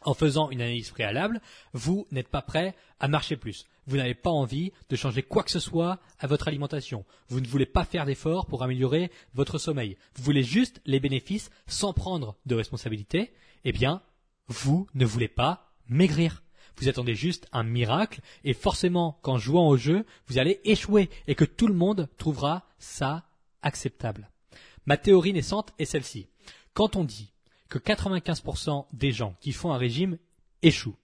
En 0.04 0.14
faisant 0.14 0.50
une 0.50 0.60
analyse 0.60 0.90
préalable, 0.90 1.40
vous 1.72 2.06
n'êtes 2.12 2.28
pas 2.28 2.42
prêt 2.42 2.74
à 3.00 3.08
marcher 3.08 3.36
plus. 3.36 3.64
Vous 3.86 3.96
n'avez 3.96 4.14
pas 4.14 4.30
envie 4.30 4.72
de 4.88 4.96
changer 4.96 5.22
quoi 5.22 5.42
que 5.42 5.50
ce 5.50 5.58
soit 5.58 5.98
à 6.18 6.26
votre 6.26 6.48
alimentation. 6.48 7.04
Vous 7.28 7.40
ne 7.40 7.46
voulez 7.46 7.66
pas 7.66 7.84
faire 7.84 8.04
d'efforts 8.04 8.46
pour 8.46 8.62
améliorer 8.62 9.10
votre 9.34 9.58
sommeil. 9.58 9.96
Vous 10.14 10.22
voulez 10.22 10.42
juste 10.42 10.80
les 10.84 11.00
bénéfices 11.00 11.50
sans 11.66 11.92
prendre 11.92 12.36
de 12.46 12.54
responsabilité. 12.54 13.32
Eh 13.64 13.72
bien, 13.72 14.02
vous 14.46 14.86
ne 14.94 15.06
voulez 15.06 15.28
pas 15.28 15.72
maigrir. 15.88 16.42
Vous 16.76 16.88
attendez 16.88 17.14
juste 17.14 17.46
un 17.52 17.62
miracle 17.62 18.20
et 18.42 18.54
forcément, 18.54 19.18
qu'en 19.22 19.38
jouant 19.38 19.68
au 19.68 19.76
jeu, 19.76 20.04
vous 20.26 20.38
allez 20.38 20.60
échouer 20.64 21.08
et 21.26 21.34
que 21.34 21.44
tout 21.44 21.66
le 21.66 21.74
monde 21.74 22.08
trouvera 22.18 22.66
ça 22.78 23.24
acceptable. 23.62 24.30
Ma 24.86 24.96
théorie 24.96 25.32
naissante 25.32 25.72
est 25.78 25.84
celle-ci. 25.84 26.28
Quand 26.74 26.96
on 26.96 27.04
dit 27.04 27.33
que 27.74 27.92
95% 27.92 28.86
des 28.92 29.10
gens 29.10 29.34
qui 29.40 29.50
font 29.50 29.72
un 29.72 29.78
régime 29.78 30.18
échouent, 30.62 30.96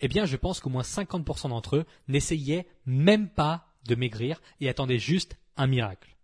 eh 0.00 0.06
bien 0.06 0.24
je 0.24 0.36
pense 0.36 0.60
qu'au 0.60 0.70
moins 0.70 0.82
50% 0.82 1.48
d'entre 1.48 1.78
eux 1.78 1.84
n'essayaient 2.06 2.68
même 2.86 3.28
pas 3.28 3.66
de 3.86 3.96
maigrir 3.96 4.40
et 4.60 4.68
attendaient 4.68 5.00
juste 5.00 5.36
un 5.56 5.66
miracle. 5.66 6.16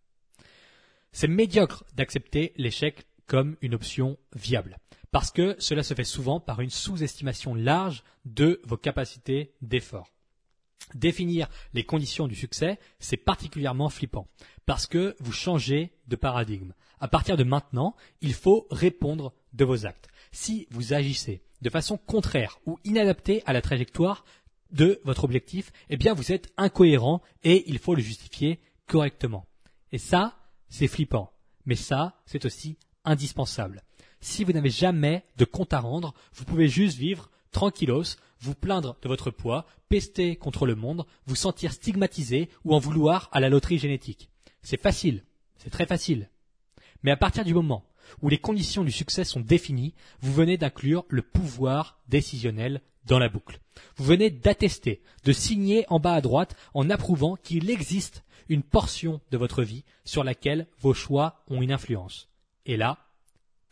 C'est 1.11 1.27
médiocre 1.27 1.83
d'accepter 1.97 2.53
l'échec 2.57 3.09
comme 3.27 3.57
une 3.61 3.75
option 3.75 4.19
viable, 4.37 4.79
parce 5.11 5.33
que 5.33 5.57
cela 5.59 5.83
se 5.83 5.95
fait 5.95 6.05
souvent 6.05 6.39
par 6.39 6.61
une 6.61 6.71
sous-estimation 6.71 7.57
large 7.57 8.05
de 8.25 8.61
vos 8.65 8.77
capacités 8.77 9.53
d'effort. 9.63 10.13
Définir 10.95 11.49
les 11.75 11.85
conditions 11.85 12.29
du 12.29 12.37
succès, 12.37 12.79
c'est 13.01 13.17
particulièrement 13.17 13.89
flippant, 13.89 14.29
parce 14.65 14.87
que 14.87 15.17
vous 15.19 15.33
changez 15.33 15.93
de 16.07 16.15
paradigme. 16.15 16.73
À 17.01 17.09
partir 17.09 17.37
de 17.37 17.45
maintenant, 17.45 17.97
il 18.21 18.33
faut 18.33 18.69
répondre 18.71 19.35
de 19.59 19.65
vos 19.65 19.85
actes. 19.85 20.09
Si 20.33 20.67
vous 20.71 20.95
agissez 20.95 21.43
de 21.61 21.69
façon 21.69 21.99
contraire 21.99 22.59
ou 22.65 22.79
inadaptée 22.85 23.43
à 23.45 23.53
la 23.53 23.61
trajectoire 23.61 24.25
de 24.71 25.01
votre 25.05 25.25
objectif, 25.25 25.73
eh 25.91 25.97
bien 25.97 26.15
vous 26.15 26.33
êtes 26.33 26.53
incohérent 26.57 27.21
et 27.43 27.69
il 27.69 27.79
faut 27.79 27.95
le 27.95 28.03
justifier 28.03 28.61
correctement. 28.87 29.47
Et 29.93 29.99
ça, 29.99 30.39
c'est 30.69 30.89
flippant. 30.89 31.33
Mais 31.67 31.75
ça, 31.75 32.21
c'est 32.25 32.45
aussi 32.45 32.79
indispensable. 33.05 33.83
Si 34.21 34.45
vous 34.45 34.53
n'avez 34.53 34.71
jamais 34.71 35.25
de 35.37 35.45
compte 35.45 35.73
à 35.73 35.81
rendre, 35.81 36.15
vous 36.33 36.45
pouvez 36.45 36.69
juste 36.69 36.97
vivre 36.97 37.31
tranquillos, 37.51 38.17
vous 38.41 38.55
plaindre 38.55 38.97
de 39.03 39.09
votre 39.09 39.31
poids, 39.31 39.67
pester 39.89 40.37
contre 40.37 40.67
le 40.67 40.75
monde, 40.75 41.07
vous 41.27 41.35
sentir 41.35 41.73
stigmatisé 41.73 42.49
ou 42.65 42.75
en 42.75 42.79
vouloir 42.79 43.29
à 43.33 43.41
la 43.41 43.49
loterie 43.49 43.79
génétique. 43.79 44.31
C'est 44.63 44.81
facile, 44.81 45.25
c'est 45.57 45.71
très 45.71 45.87
facile. 45.87 46.29
Mais 47.03 47.11
à 47.11 47.17
partir 47.17 47.45
du 47.45 47.55
moment 47.55 47.85
où 48.23 48.29
les 48.29 48.39
conditions 48.39 48.85
du 48.85 48.93
succès 48.93 49.25
sont 49.25 49.41
définies, 49.41 49.95
vous 50.21 50.33
venez 50.33 50.57
d'inclure 50.57 51.05
le 51.09 51.23
pouvoir 51.23 51.99
décisionnel 52.09 52.83
dans 53.05 53.19
la 53.19 53.29
boucle. 53.29 53.61
Vous 53.97 54.05
venez 54.05 54.31
d'attester, 54.31 55.03
de 55.25 55.33
signer 55.33 55.85
en 55.89 55.99
bas 55.99 56.15
à 56.15 56.21
droite 56.21 56.57
en 56.75 56.91
approuvant 56.91 57.37
qu'il 57.37 57.71
existe 57.71 58.25
une 58.49 58.63
portion 58.63 59.21
de 59.31 59.37
votre 59.37 59.63
vie 59.63 59.85
sur 60.05 60.25
laquelle 60.25 60.67
vos 60.79 60.95
choix 60.95 61.43
ont 61.49 61.63
une 61.63 61.73
influence. 61.73 62.29
Et 62.67 62.77
là, 62.77 62.99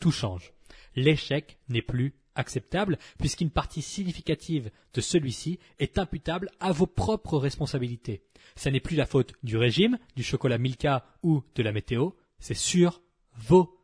tout 0.00 0.10
change. 0.10 0.52
L'échec 0.94 1.58
n'est 1.68 1.82
plus 1.82 2.14
acceptable 2.34 2.98
puisqu'une 3.18 3.50
partie 3.50 3.82
significative 3.82 4.70
de 4.94 5.00
celui-ci 5.00 5.58
est 5.78 5.98
imputable 5.98 6.50
à 6.60 6.72
vos 6.72 6.86
propres 6.86 7.38
responsabilités. 7.38 8.22
Ce 8.56 8.68
n'est 8.68 8.80
plus 8.80 8.96
la 8.96 9.06
faute 9.06 9.32
du 9.42 9.56
régime, 9.56 9.98
du 10.14 10.22
chocolat 10.22 10.58
Milka 10.58 11.04
ou 11.22 11.42
de 11.54 11.62
la 11.62 11.72
météo, 11.72 12.10
c'est 12.38 12.54
sur 12.54 13.02
vos 13.34 13.75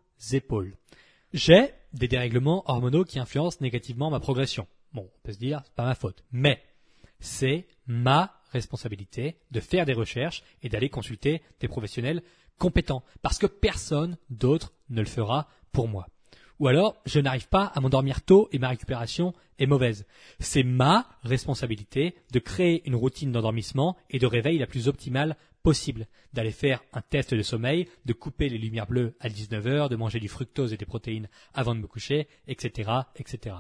J'ai 1.33 1.75
des 1.93 2.09
dérèglements 2.09 2.62
hormonaux 2.67 3.05
qui 3.05 3.19
influencent 3.19 3.59
négativement 3.61 4.11
ma 4.11 4.21
progression. 4.21 4.67
Bon, 4.93 5.09
on 5.12 5.26
peut 5.26 5.33
se 5.33 5.38
dire, 5.38 5.62
c'est 5.64 5.75
pas 5.75 5.85
ma 5.85 5.95
faute. 5.95 6.25
Mais 6.33 6.62
c'est 7.21 7.67
ma 7.87 8.41
responsabilité 8.50 9.37
de 9.50 9.61
faire 9.61 9.87
des 9.87 9.95
recherches 9.95 10.43
et 10.62 10.69
d'aller 10.69 10.91
consulter 10.91 11.43
des 11.61 11.69
professionnels 11.69 12.23
compétents. 12.59 13.02
Parce 13.23 13.38
que 13.38 13.47
personne 13.47 14.17
d'autre 14.31 14.73
ne 14.91 15.00
le 15.00 15.09
fera 15.09 15.49
pour 15.73 15.88
moi. 15.88 16.07
Ou 16.59 16.68
alors, 16.68 16.97
je 17.06 17.21
n'arrive 17.21 17.49
pas 17.49 17.64
à 17.64 17.80
m'endormir 17.80 18.23
tôt 18.23 18.49
et 18.52 18.59
ma 18.59 18.68
récupération 18.68 19.35
est 19.59 19.66
mauvaise. 19.66 20.06
C'est 20.38 20.62
ma 20.62 21.09
responsabilité 21.23 22.14
de 22.32 22.38
créer 22.38 22.87
une 22.87 22.94
routine 22.94 23.32
d'endormissement 23.32 23.97
et 24.11 24.18
de 24.18 24.26
réveil 24.26 24.59
la 24.59 24.66
plus 24.66 24.88
optimale 24.88 25.37
possible, 25.62 26.06
d'aller 26.32 26.50
faire 26.50 26.82
un 26.92 27.00
test 27.00 27.35
de 27.35 27.42
sommeil, 27.42 27.88
de 28.04 28.12
couper 28.12 28.49
les 28.49 28.59
lumières 28.59 28.87
bleues 28.87 29.14
à 29.21 29.28
19 29.28 29.66
heures, 29.66 29.88
de 29.88 29.97
manger 29.97 30.21
du 30.21 30.28
fructose 30.28 30.73
et 30.73 30.76
des 30.76 30.87
protéines 30.87 31.28
avant 31.54 31.75
de 31.75 31.80
me 31.80 31.87
coucher, 31.87 32.28
etc., 32.49 32.90
etc. 33.16 33.56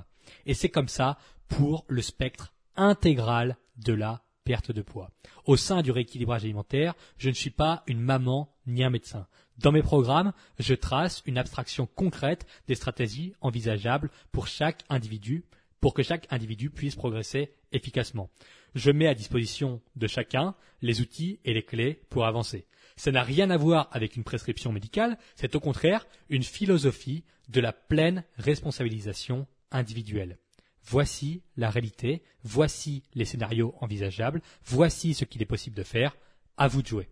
Et 0.46 0.54
c'est 0.54 0.68
comme 0.68 0.88
ça 0.88 1.18
pour 1.48 1.84
le 1.88 2.02
spectre 2.02 2.52
intégral 2.76 3.56
de 3.76 3.92
la 3.92 4.22
perte 4.44 4.72
de 4.72 4.82
poids. 4.82 5.10
Au 5.44 5.56
sein 5.56 5.82
du 5.82 5.90
rééquilibrage 5.90 6.44
alimentaire, 6.44 6.94
je 7.16 7.28
ne 7.28 7.34
suis 7.34 7.50
pas 7.50 7.82
une 7.86 8.00
maman 8.00 8.51
ni 8.66 8.84
un 8.84 8.90
médecin. 8.90 9.26
Dans 9.58 9.72
mes 9.72 9.82
programmes, 9.82 10.32
je 10.58 10.74
trace 10.74 11.22
une 11.26 11.38
abstraction 11.38 11.86
concrète 11.86 12.46
des 12.68 12.74
stratégies 12.74 13.34
envisageables 13.40 14.10
pour 14.30 14.46
chaque 14.46 14.84
individu, 14.88 15.44
pour 15.80 15.94
que 15.94 16.02
chaque 16.02 16.26
individu 16.30 16.70
puisse 16.70 16.96
progresser 16.96 17.52
efficacement. 17.72 18.30
Je 18.74 18.90
mets 18.90 19.08
à 19.08 19.14
disposition 19.14 19.80
de 19.96 20.06
chacun 20.06 20.54
les 20.80 21.00
outils 21.00 21.40
et 21.44 21.54
les 21.54 21.62
clés 21.62 22.02
pour 22.08 22.24
avancer. 22.26 22.66
Ça 22.96 23.10
n'a 23.10 23.22
rien 23.22 23.50
à 23.50 23.56
voir 23.56 23.88
avec 23.92 24.16
une 24.16 24.24
prescription 24.24 24.72
médicale, 24.72 25.18
c'est 25.34 25.54
au 25.54 25.60
contraire 25.60 26.06
une 26.28 26.42
philosophie 26.42 27.24
de 27.48 27.60
la 27.60 27.72
pleine 27.72 28.24
responsabilisation 28.36 29.46
individuelle. 29.70 30.38
Voici 30.84 31.42
la 31.56 31.70
réalité, 31.70 32.22
voici 32.42 33.02
les 33.14 33.24
scénarios 33.24 33.74
envisageables, 33.80 34.42
voici 34.64 35.14
ce 35.14 35.24
qu'il 35.24 35.42
est 35.42 35.46
possible 35.46 35.76
de 35.76 35.84
faire, 35.84 36.16
à 36.56 36.68
vous 36.68 36.82
de 36.82 36.88
jouer. 36.88 37.08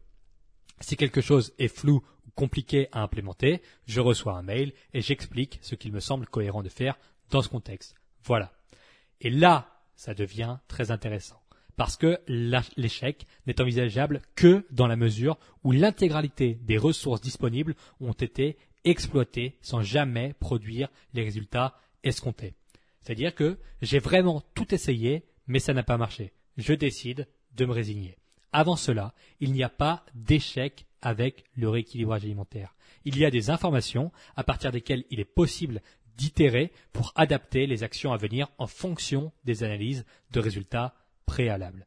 Si 0.81 0.97
quelque 0.97 1.21
chose 1.21 1.53
est 1.59 1.69
flou 1.69 2.03
ou 2.27 2.31
compliqué 2.35 2.89
à 2.93 3.03
implémenter, 3.03 3.63
je 3.87 4.01
reçois 4.01 4.37
un 4.37 4.43
mail 4.43 4.73
et 4.95 5.01
j'explique 5.01 5.59
ce 5.63 5.75
qu'il 5.75 5.93
me 5.93 6.01
semble 6.01 6.27
cohérent 6.27 6.63
de 6.63 6.69
faire 6.69 6.99
dans 7.31 7.43
ce 7.43 7.49
contexte. 7.49 7.95
Voilà. 8.25 8.53
Et 9.21 9.31
là, 9.31 9.83
ça 9.95 10.15
devient 10.15 10.59
très 10.69 10.91
intéressant. 10.91 11.41
Parce 11.77 11.97
que 11.97 12.19
l'échec 12.77 13.27
n'est 13.47 13.61
envisageable 13.61 14.21
que 14.35 14.67
dans 14.71 14.87
la 14.87 14.97
mesure 14.97 15.39
où 15.65 15.73
l'intégralité 15.73 16.59
des 16.63 16.77
ressources 16.77 17.21
disponibles 17.21 17.75
ont 18.01 18.13
été 18.13 18.59
exploitées 18.85 19.57
sans 19.63 19.83
jamais 19.83 20.35
produire 20.41 20.89
les 21.15 21.23
résultats 21.23 21.79
escomptés. 22.03 22.55
C'est-à-dire 23.01 23.35
que 23.35 23.59
j'ai 23.83 23.99
vraiment 23.99 24.43
tout 24.55 24.75
essayé, 24.75 25.25
mais 25.47 25.59
ça 25.59 25.73
n'a 25.73 25.83
pas 25.83 25.97
marché. 25.97 26.33
Je 26.57 26.75
décide 26.75 27.27
de 27.57 27.65
me 27.65 27.73
résigner. 27.73 28.17
Avant 28.53 28.77
cela, 28.77 29.15
il 29.41 29.53
n'y 29.53 29.63
a 29.63 29.69
pas 29.69 30.05
d'échec 30.15 30.87
avec 31.03 31.45
le 31.55 31.69
rééquilibrage 31.69 32.25
alimentaire. 32.25 32.75
Il 33.05 33.17
y 33.19 33.25
a 33.25 33.31
des 33.31 33.51
informations 33.51 34.13
à 34.37 34.45
partir 34.45 34.73
desquelles 34.73 35.05
il 35.11 35.21
est 35.21 35.25
possible 35.25 35.81
d'itérer 36.17 36.73
pour 36.93 37.13
adapter 37.15 37.67
les 37.67 37.83
actions 37.83 38.13
à 38.13 38.17
venir 38.17 38.49
en 38.59 38.67
fonction 38.67 39.33
des 39.45 39.65
analyses 39.65 40.05
de 40.33 40.41
résultats 40.41 40.95
préalables. 41.25 41.87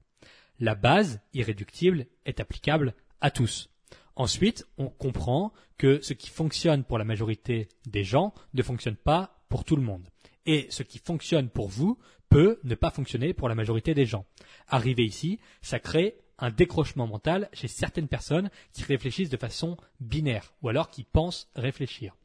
La 0.60 0.76
base 0.76 1.22
irréductible 1.34 2.08
est 2.26 2.40
applicable 2.40 2.96
à 3.22 3.30
tous. 3.30 3.70
Ensuite, 4.16 4.66
on 4.78 4.88
comprend 4.88 5.54
que 5.78 6.02
ce 6.02 6.14
qui 6.14 6.30
fonctionne 6.30 6.84
pour 6.84 6.98
la 6.98 7.04
majorité 7.04 7.68
des 7.86 8.04
gens 8.04 8.34
ne 8.54 8.64
fonctionne 8.64 8.96
pas 8.96 9.44
pour 9.50 9.66
tout 9.66 9.76
le 9.76 9.82
monde. 9.82 10.08
Et 10.46 10.68
ce 10.70 10.84
qui 10.84 11.00
fonctionne 11.00 11.50
pour 11.50 11.68
vous 11.68 11.98
peut 12.30 12.60
ne 12.64 12.76
pas 12.76 12.92
fonctionner 12.92 13.34
pour 13.34 13.50
la 13.50 13.56
majorité 13.56 13.94
des 13.94 14.06
gens. 14.06 14.26
Arrivé 14.68 15.04
ici, 15.04 15.40
ça 15.62 15.80
crée 15.80 16.16
un 16.44 16.52
décrochement 16.52 17.08
mental 17.08 17.50
chez 17.54 17.70
certaines 17.70 18.10
personnes 18.10 18.50
qui 18.74 18.84
réfléchissent 18.84 19.30
de 19.30 19.38
façon 19.38 19.78
binaire 20.02 20.54
ou 20.62 20.68
alors 20.68 20.90
qui 20.90 21.06
pensent 21.06 21.50
réfléchir. 21.56 22.18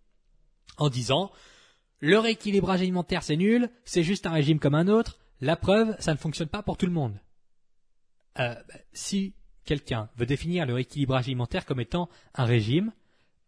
En 0.77 0.89
disant 0.89 1.31
le 2.01 2.19
rééquilibrage 2.19 2.81
alimentaire 2.81 3.23
c'est 3.23 3.37
nul, 3.37 3.71
c'est 3.85 4.03
juste 4.03 4.27
un 4.27 4.33
régime 4.33 4.59
comme 4.59 4.75
un 4.75 4.89
autre, 4.89 5.21
la 5.41 5.55
preuve 5.55 5.95
ça 6.01 6.13
ne 6.13 6.19
fonctionne 6.19 6.49
pas 6.49 6.65
pour 6.65 6.77
tout 6.77 6.87
le 6.87 6.93
monde. 6.93 7.21
Euh, 8.41 8.57
si 8.93 9.35
quelqu'un 9.65 10.11
veut 10.17 10.27
définir 10.27 10.67
le 10.67 10.75
rééquilibrage 10.75 11.27
alimentaire 11.27 11.65
comme 11.65 11.81
étant 11.81 12.09
un 12.35 12.45
régime, 12.45 12.93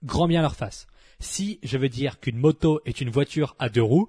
grand 0.04 0.28
bien 0.28 0.40
leur 0.40 0.54
face. 0.54 0.86
Si 1.18 1.58
je 1.64 1.78
veux 1.78 1.88
dire 1.88 2.20
qu'une 2.20 2.38
moto 2.38 2.80
est 2.84 3.00
une 3.00 3.10
voiture 3.10 3.56
à 3.58 3.70
deux 3.70 3.82
roues, 3.82 4.08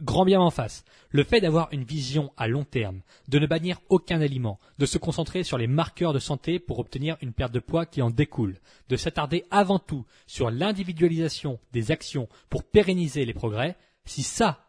grand 0.00 0.24
bien 0.24 0.40
en 0.40 0.50
face. 0.50 0.84
Le 1.10 1.24
fait 1.24 1.40
d'avoir 1.40 1.68
une 1.72 1.84
vision 1.84 2.32
à 2.36 2.48
long 2.48 2.64
terme, 2.64 3.00
de 3.28 3.38
ne 3.38 3.46
bannir 3.46 3.80
aucun 3.88 4.20
aliment, 4.20 4.58
de 4.78 4.86
se 4.86 4.98
concentrer 4.98 5.42
sur 5.42 5.58
les 5.58 5.66
marqueurs 5.66 6.12
de 6.12 6.18
santé 6.18 6.58
pour 6.58 6.78
obtenir 6.78 7.16
une 7.22 7.32
perte 7.32 7.52
de 7.52 7.60
poids 7.60 7.86
qui 7.86 8.02
en 8.02 8.10
découle, 8.10 8.58
de 8.88 8.96
s'attarder 8.96 9.44
avant 9.50 9.78
tout 9.78 10.04
sur 10.26 10.50
l'individualisation 10.50 11.58
des 11.72 11.90
actions 11.90 12.28
pour 12.50 12.64
pérenniser 12.64 13.24
les 13.24 13.34
progrès, 13.34 13.76
si 14.04 14.22
ça, 14.22 14.68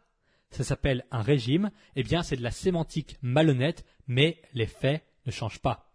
ça 0.51 0.63
s'appelle 0.63 1.05
un 1.11 1.21
régime, 1.21 1.71
eh 1.95 2.03
bien 2.03 2.23
c'est 2.23 2.37
de 2.37 2.43
la 2.43 2.51
sémantique 2.51 3.17
malhonnête, 3.21 3.85
mais 4.07 4.41
les 4.53 4.65
faits 4.65 5.03
ne 5.25 5.31
changent 5.31 5.61
pas. 5.61 5.91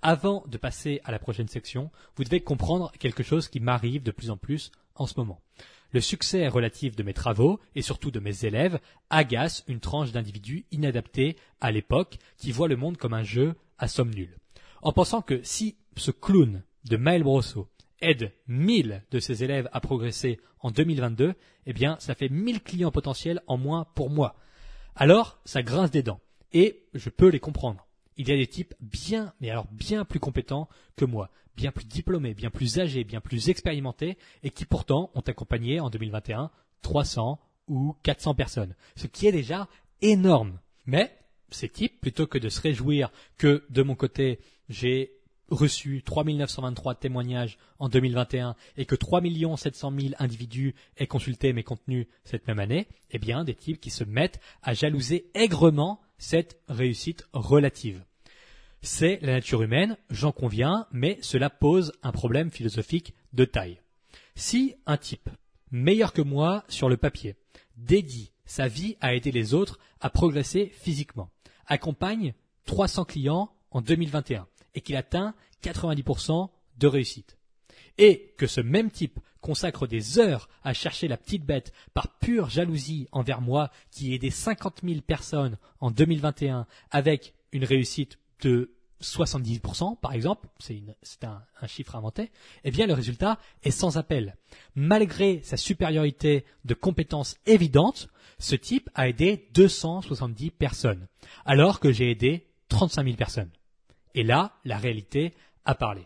Avant 0.00 0.44
de 0.46 0.58
passer 0.58 1.00
à 1.04 1.10
la 1.10 1.18
prochaine 1.18 1.48
section, 1.48 1.90
vous 2.16 2.24
devez 2.24 2.40
comprendre 2.40 2.92
quelque 2.98 3.24
chose 3.24 3.48
qui 3.48 3.58
m'arrive 3.58 4.02
de 4.02 4.12
plus 4.12 4.30
en 4.30 4.36
plus 4.36 4.70
en 4.94 5.06
ce 5.06 5.14
moment. 5.16 5.40
Le 5.92 6.00
succès 6.00 6.48
relatif 6.48 6.96
de 6.96 7.02
mes 7.02 7.14
travaux, 7.14 7.60
et 7.74 7.82
surtout 7.82 8.10
de 8.10 8.20
mes 8.20 8.44
élèves, 8.44 8.78
agace 9.08 9.64
une 9.68 9.80
tranche 9.80 10.12
d'individus 10.12 10.66
inadaptés 10.70 11.36
à 11.60 11.72
l'époque 11.72 12.18
qui 12.36 12.52
voient 12.52 12.68
le 12.68 12.76
monde 12.76 12.98
comme 12.98 13.14
un 13.14 13.22
jeu 13.22 13.54
à 13.78 13.88
somme 13.88 14.14
nulle. 14.14 14.36
En 14.82 14.92
pensant 14.92 15.22
que 15.22 15.42
si 15.42 15.76
ce 15.96 16.10
clown 16.10 16.62
de 16.84 16.96
Maël 16.96 17.22
Brosseau 17.22 17.68
aide 18.00 18.32
1000 18.46 19.02
de 19.10 19.18
ses 19.18 19.44
élèves 19.44 19.68
à 19.72 19.80
progresser 19.80 20.38
en 20.60 20.70
2022, 20.70 21.34
eh 21.66 21.72
bien, 21.72 21.96
ça 22.00 22.14
fait 22.14 22.28
1000 22.28 22.62
clients 22.62 22.90
potentiels 22.90 23.42
en 23.46 23.56
moins 23.56 23.86
pour 23.94 24.10
moi. 24.10 24.36
Alors, 24.94 25.40
ça 25.44 25.62
grince 25.62 25.90
des 25.90 26.02
dents. 26.02 26.20
Et 26.52 26.86
je 26.94 27.10
peux 27.10 27.28
les 27.28 27.40
comprendre. 27.40 27.87
Il 28.18 28.28
y 28.28 28.32
a 28.32 28.36
des 28.36 28.48
types 28.48 28.74
bien, 28.80 29.32
mais 29.40 29.48
alors 29.48 29.66
bien 29.70 30.04
plus 30.04 30.20
compétents 30.20 30.68
que 30.96 31.04
moi, 31.04 31.30
bien 31.56 31.70
plus 31.70 31.86
diplômés, 31.86 32.34
bien 32.34 32.50
plus 32.50 32.80
âgés, 32.80 33.04
bien 33.04 33.20
plus 33.20 33.48
expérimentés, 33.48 34.18
et 34.42 34.50
qui 34.50 34.64
pourtant 34.64 35.10
ont 35.14 35.20
accompagné 35.20 35.80
en 35.80 35.88
2021 35.88 36.50
300 36.82 37.40
ou 37.68 37.94
400 38.02 38.34
personnes, 38.34 38.74
ce 38.96 39.06
qui 39.06 39.26
est 39.26 39.32
déjà 39.32 39.68
énorme. 40.02 40.58
Mais 40.86 41.16
ces 41.50 41.68
types, 41.68 42.00
plutôt 42.00 42.26
que 42.26 42.38
de 42.38 42.48
se 42.48 42.60
réjouir 42.60 43.10
que 43.36 43.64
de 43.70 43.82
mon 43.82 43.94
côté, 43.94 44.40
j'ai 44.68 45.12
reçu 45.48 46.02
3923 46.04 46.96
témoignages 46.96 47.58
en 47.78 47.88
2021 47.88 48.54
et 48.76 48.84
que 48.84 48.94
3 48.94 49.22
700 49.56 49.92
000 49.98 50.14
individus 50.18 50.74
aient 50.96 51.06
consulté 51.06 51.52
mes 51.52 51.62
contenus 51.62 52.06
cette 52.24 52.46
même 52.46 52.58
année, 52.58 52.88
eh 53.10 53.18
bien, 53.18 53.44
des 53.44 53.54
types 53.54 53.80
qui 53.80 53.90
se 53.90 54.04
mettent 54.04 54.40
à 54.62 54.74
jalouser 54.74 55.30
aigrement 55.34 56.00
cette 56.18 56.60
réussite 56.68 57.26
relative. 57.32 58.04
C'est 58.82 59.18
la 59.22 59.32
nature 59.32 59.62
humaine, 59.62 59.96
j'en 60.10 60.32
conviens, 60.32 60.86
mais 60.92 61.18
cela 61.22 61.50
pose 61.50 61.92
un 62.02 62.12
problème 62.12 62.50
philosophique 62.50 63.14
de 63.32 63.44
taille. 63.44 63.80
Si 64.34 64.74
un 64.86 64.96
type, 64.96 65.30
meilleur 65.70 66.12
que 66.12 66.22
moi 66.22 66.64
sur 66.68 66.88
le 66.88 66.96
papier, 66.96 67.36
dédie 67.76 68.32
sa 68.44 68.68
vie 68.68 68.96
à 69.00 69.14
aider 69.14 69.32
les 69.32 69.54
autres 69.54 69.78
à 70.00 70.10
progresser 70.10 70.72
physiquement, 70.74 71.30
accompagne 71.66 72.34
300 72.66 73.04
clients 73.04 73.50
en 73.70 73.80
2021 73.80 74.46
et 74.74 74.80
qu'il 74.80 74.96
atteint 74.96 75.34
90% 75.62 76.50
de 76.78 76.86
réussite, 76.86 77.37
et 77.98 78.34
que 78.36 78.46
ce 78.46 78.60
même 78.60 78.90
type 78.90 79.18
consacre 79.40 79.86
des 79.86 80.18
heures 80.18 80.48
à 80.62 80.72
chercher 80.72 81.08
la 81.08 81.16
petite 81.16 81.44
bête 81.44 81.72
par 81.94 82.18
pure 82.18 82.48
jalousie 82.48 83.08
envers 83.12 83.40
moi 83.40 83.70
qui 83.90 84.12
ai 84.12 84.16
aidé 84.16 84.30
50 84.30 84.80
000 84.84 85.00
personnes 85.00 85.58
en 85.80 85.90
2021 85.90 86.66
avec 86.90 87.34
une 87.52 87.64
réussite 87.64 88.18
de 88.42 88.72
70% 89.02 89.98
par 90.00 90.12
exemple, 90.12 90.48
c'est 90.58 91.24
un, 91.24 91.42
chiffre 91.66 91.94
inventé, 91.94 92.30
eh 92.64 92.70
bien 92.70 92.86
le 92.86 92.94
résultat 92.94 93.38
est 93.62 93.70
sans 93.70 93.96
appel. 93.96 94.36
Malgré 94.74 95.40
sa 95.42 95.56
supériorité 95.56 96.44
de 96.64 96.74
compétences 96.74 97.36
évidentes, 97.46 98.08
ce 98.38 98.56
type 98.56 98.90
a 98.94 99.08
aidé 99.08 99.48
270 99.54 100.50
personnes, 100.50 101.06
alors 101.44 101.80
que 101.80 101.92
j'ai 101.92 102.10
aidé 102.10 102.46
35 102.68 103.04
000 103.04 103.16
personnes. 103.16 103.50
Et 104.14 104.22
là, 104.24 104.52
la 104.64 104.78
réalité 104.78 105.34
a 105.64 105.74
parlé. 105.74 106.02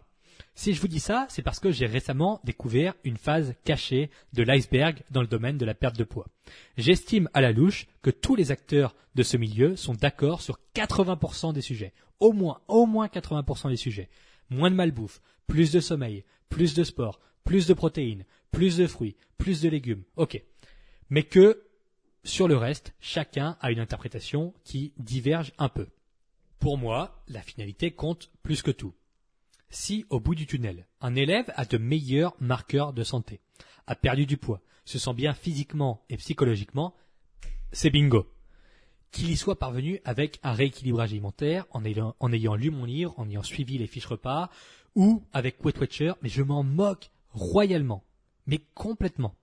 Si 0.54 0.75
je 0.75 0.80
vous 0.80 0.88
dis 0.88 1.00
ça, 1.00 1.26
c'est 1.30 1.42
parce 1.42 1.61
que 1.61 1.71
j'ai 1.71 1.87
récemment 1.87 2.40
découvert 2.44 2.94
une 3.04 3.16
phase 3.16 3.54
cachée 3.64 4.11
de 4.35 4.42
l'iceberg 4.42 5.02
dans 5.11 5.23
le 5.23 5.26
domaine 5.26 5.56
de 5.56 5.64
la 5.64 5.75
perte 5.75 5.97
de 5.97 6.04
poids. 6.04 6.28
J'estime 6.76 7.28
à 7.32 7.40
la 7.40 7.52
louche 7.52 7.87
que 8.02 8.11
tous 8.11 8.37
les 8.37 8.50
acteurs 8.50 8.94
de 9.14 9.23
ce 9.23 9.37
milieu 9.37 9.76
sont 9.76 9.94
d'accord 9.94 10.42
sur 10.42 10.59
80% 10.74 11.55
des 11.55 11.62
sujets. 11.62 11.94
Au 12.20 12.33
moins, 12.33 12.61
au 12.68 12.87
moins 12.87 13.07
80% 13.07 13.70
des 13.70 13.76
sujets. 13.76 14.11
Moins 14.50 14.70
de 14.70 14.76
malbouffe, 14.76 15.22
plus 15.46 15.72
de 15.72 15.81
sommeil, 15.81 16.24
plus 16.50 16.74
de 16.74 16.85
sport, 16.85 17.18
plus 17.44 17.66
de 17.66 17.74
protéines, 17.74 18.24
plus 18.50 18.76
de 18.76 18.87
fruits, 18.87 19.16
plus 19.38 19.62
de 19.62 19.70
légumes. 19.70 20.05
Ok. 20.16 20.42
Mais 21.09 21.22
que, 21.22 21.64
sur 22.24 22.46
le 22.46 22.57
reste, 22.57 22.94
chacun 23.00 23.57
a 23.61 23.72
une 23.72 23.81
interprétation 23.81 24.53
qui 24.64 24.92
diverge 24.98 25.53
un 25.59 25.70
peu. 25.70 25.88
Pour 26.59 26.79
moi, 26.79 27.24
la 27.26 27.42
finalité 27.42 27.90
compte 27.90 28.31
plus 28.42 28.62
que 28.62 28.70
tout. 28.70 28.94
Si, 29.74 30.04
au 30.11 30.20
bout 30.20 30.35
du 30.35 30.46
tunnel, 30.46 30.87
un 31.00 31.14
élève 31.14 31.50
a 31.56 31.64
de 31.64 31.78
meilleurs 31.78 32.37
marqueurs 32.40 32.92
de 32.92 33.02
santé, 33.02 33.40
a 33.87 33.96
perdu 33.96 34.26
du 34.26 34.37
poids, 34.37 34.61
se 34.85 34.98
sent 34.98 35.14
bien 35.14 35.32
physiquement 35.32 36.04
et 36.11 36.18
psychologiquement, 36.18 36.94
c'est 37.72 37.88
bingo. 37.88 38.30
Qu'il 39.12 39.30
y 39.30 39.37
soit 39.37 39.58
parvenu 39.58 39.98
avec 40.04 40.40
un 40.42 40.52
rééquilibrage 40.52 41.12
alimentaire, 41.12 41.64
en 41.70 41.85
ayant, 41.85 42.54
lu 42.54 42.70
mon 42.70 42.85
livre, 42.85 43.14
en 43.16 43.26
ayant 43.30 43.42
suivi 43.42 43.78
les 43.78 43.87
fiches 43.87 44.04
repas, 44.04 44.50
ou 44.94 45.22
avec 45.32 45.64
Weight 45.64 45.80
Watcher, 45.80 46.12
mais 46.20 46.28
je 46.28 46.42
m'en 46.42 46.62
moque 46.62 47.11
royalement. 47.30 48.04
Mais 48.46 48.61
complètement. 48.74 49.35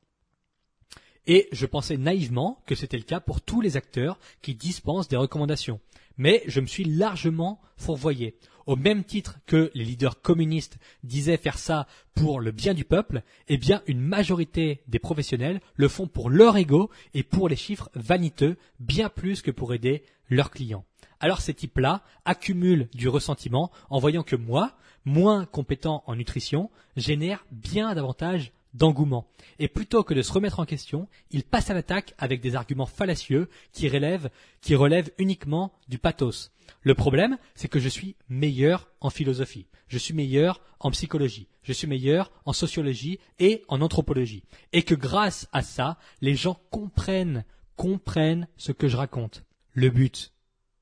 Et 1.25 1.49
je 1.51 1.65
pensais 1.65 1.97
naïvement 1.97 2.61
que 2.67 2.75
c'était 2.75 2.97
le 2.97 3.03
cas 3.03 3.19
pour 3.19 3.41
tous 3.41 3.61
les 3.61 3.77
acteurs 3.77 4.19
qui 4.43 4.53
dispensent 4.53 5.07
des 5.07 5.17
recommandations. 5.17 5.79
Mais 6.17 6.43
je 6.45 6.59
me 6.59 6.67
suis 6.67 6.83
largement 6.83 7.59
fourvoyé 7.77 8.37
au 8.69 8.75
même 8.75 9.03
titre 9.03 9.39
que 9.47 9.71
les 9.73 9.84
leaders 9.84 10.21
communistes 10.21 10.77
disaient 11.03 11.38
faire 11.38 11.58
ça 11.58 11.88
pour 12.13 12.39
le 12.39 12.51
bien 12.51 12.75
du 12.75 12.86
peuple, 12.86 13.23
eh 13.47 13.58
bien 13.58 13.82
une 13.88 13.99
majorité 13.99 14.84
des 14.88 14.99
professionnels 14.99 15.60
le 15.73 15.88
font 15.88 16.05
pour 16.05 16.29
leur 16.29 16.55
ego 16.55 16.91
et 17.15 17.23
pour 17.23 17.49
les 17.49 17.55
chiffres 17.55 17.89
vaniteux, 17.95 18.58
bien 18.79 19.10
plus 19.10 19.41
que 19.41 19.49
pour 19.49 19.73
aider 19.73 20.03
leurs 20.29 20.51
clients. 20.51 20.86
Alors 21.19 21.41
ces 21.41 21.55
types-là 21.55 22.03
accumulent 22.25 22.89
du 22.93 23.10
ressentiment 23.10 23.71
en 23.89 23.97
voyant 23.97 24.21
que 24.21 24.36
moi, 24.36 24.77
moins 25.03 25.45
compétent 25.45 26.03
en 26.05 26.15
nutrition, 26.15 26.69
génère 26.95 27.47
bien 27.49 27.95
davantage 27.95 28.51
d'engouement. 28.73 29.27
Et 29.58 29.67
plutôt 29.67 30.03
que 30.03 30.13
de 30.13 30.21
se 30.21 30.32
remettre 30.32 30.60
en 30.60 30.65
question, 30.65 31.08
ils 31.32 31.43
passent 31.43 31.69
à 31.69 31.73
l'attaque 31.73 32.13
avec 32.17 32.41
des 32.41 32.55
arguments 32.55 32.86
fallacieux 32.86 33.49
qui 33.71 33.89
relèvent, 33.89 34.29
qui 34.62 34.75
relèvent 34.75 35.12
uniquement 35.17 35.73
du 35.88 35.97
pathos. 35.97 36.51
Le 36.82 36.95
problème, 36.95 37.38
c'est 37.55 37.67
que 37.67 37.79
je 37.79 37.89
suis 37.89 38.15
meilleur 38.29 38.89
en 39.01 39.10
philosophie, 39.10 39.65
je 39.88 39.97
suis 39.97 40.13
meilleur 40.13 40.62
en 40.79 40.91
psychologie, 40.91 41.47
je 41.63 41.73
suis 41.73 41.88
meilleur 41.88 42.32
en 42.45 42.53
sociologie 42.53 43.19
et 43.39 43.63
en 43.67 43.82
anthropologie. 43.82 44.43
Et 44.71 44.84
que 44.84 44.95
grâce 44.95 45.47
à 45.51 45.62
ça, 45.62 45.97
les 46.21 46.36
gens 46.36 46.60
comprennent, 46.69 47.43
comprennent 47.75 48.47
ce 48.58 48.71
que 48.71 48.88
je 48.88 48.97
raconte. 48.97 49.43
Le 49.73 49.89
but, 49.89 50.32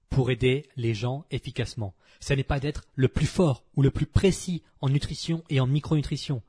pour 0.09 0.29
aider 0.29 0.65
les 0.75 0.93
gens 0.93 1.25
efficacement, 1.31 1.93
ce 2.19 2.33
n'est 2.33 2.43
pas 2.43 2.59
d'être 2.59 2.83
le 2.95 3.07
plus 3.07 3.25
fort 3.25 3.63
ou 3.75 3.81
le 3.81 3.91
plus 3.91 4.05
précis 4.05 4.63
en 4.81 4.89
nutrition 4.89 5.43
et 5.49 5.59
en 5.59 5.67
micronutrition. 5.67 6.41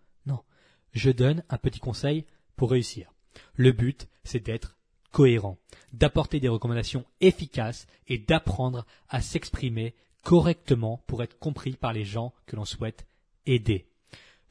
Je 0.92 1.10
donne 1.10 1.42
un 1.48 1.58
petit 1.58 1.80
conseil 1.80 2.24
pour 2.56 2.70
réussir. 2.70 3.12
Le 3.54 3.72
but, 3.72 4.08
c'est 4.24 4.44
d'être 4.44 4.76
cohérent, 5.12 5.58
d'apporter 5.92 6.40
des 6.40 6.48
recommandations 6.48 7.04
efficaces 7.20 7.86
et 8.08 8.18
d'apprendre 8.18 8.86
à 9.08 9.20
s'exprimer 9.20 9.94
correctement 10.22 11.02
pour 11.06 11.22
être 11.22 11.38
compris 11.38 11.72
par 11.72 11.92
les 11.92 12.04
gens 12.04 12.34
que 12.46 12.56
l'on 12.56 12.64
souhaite 12.64 13.06
aider. 13.46 13.86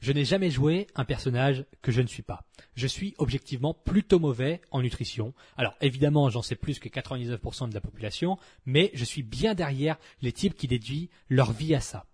Je 0.00 0.12
n'ai 0.12 0.24
jamais 0.24 0.50
joué 0.50 0.86
un 0.94 1.04
personnage 1.04 1.64
que 1.82 1.90
je 1.90 2.00
ne 2.00 2.06
suis 2.06 2.22
pas. 2.22 2.44
Je 2.76 2.86
suis 2.86 3.14
objectivement 3.18 3.74
plutôt 3.74 4.20
mauvais 4.20 4.60
en 4.70 4.80
nutrition. 4.80 5.34
Alors 5.56 5.74
évidemment, 5.80 6.30
j'en 6.30 6.42
sais 6.42 6.54
plus 6.54 6.78
que 6.78 6.88
99% 6.88 7.68
de 7.68 7.74
la 7.74 7.80
population, 7.80 8.38
mais 8.64 8.92
je 8.94 9.04
suis 9.04 9.24
bien 9.24 9.54
derrière 9.54 9.98
les 10.22 10.32
types 10.32 10.54
qui 10.54 10.68
déduisent 10.68 11.08
leur 11.28 11.52
vie 11.52 11.74
à 11.74 11.80
ça. 11.80 12.06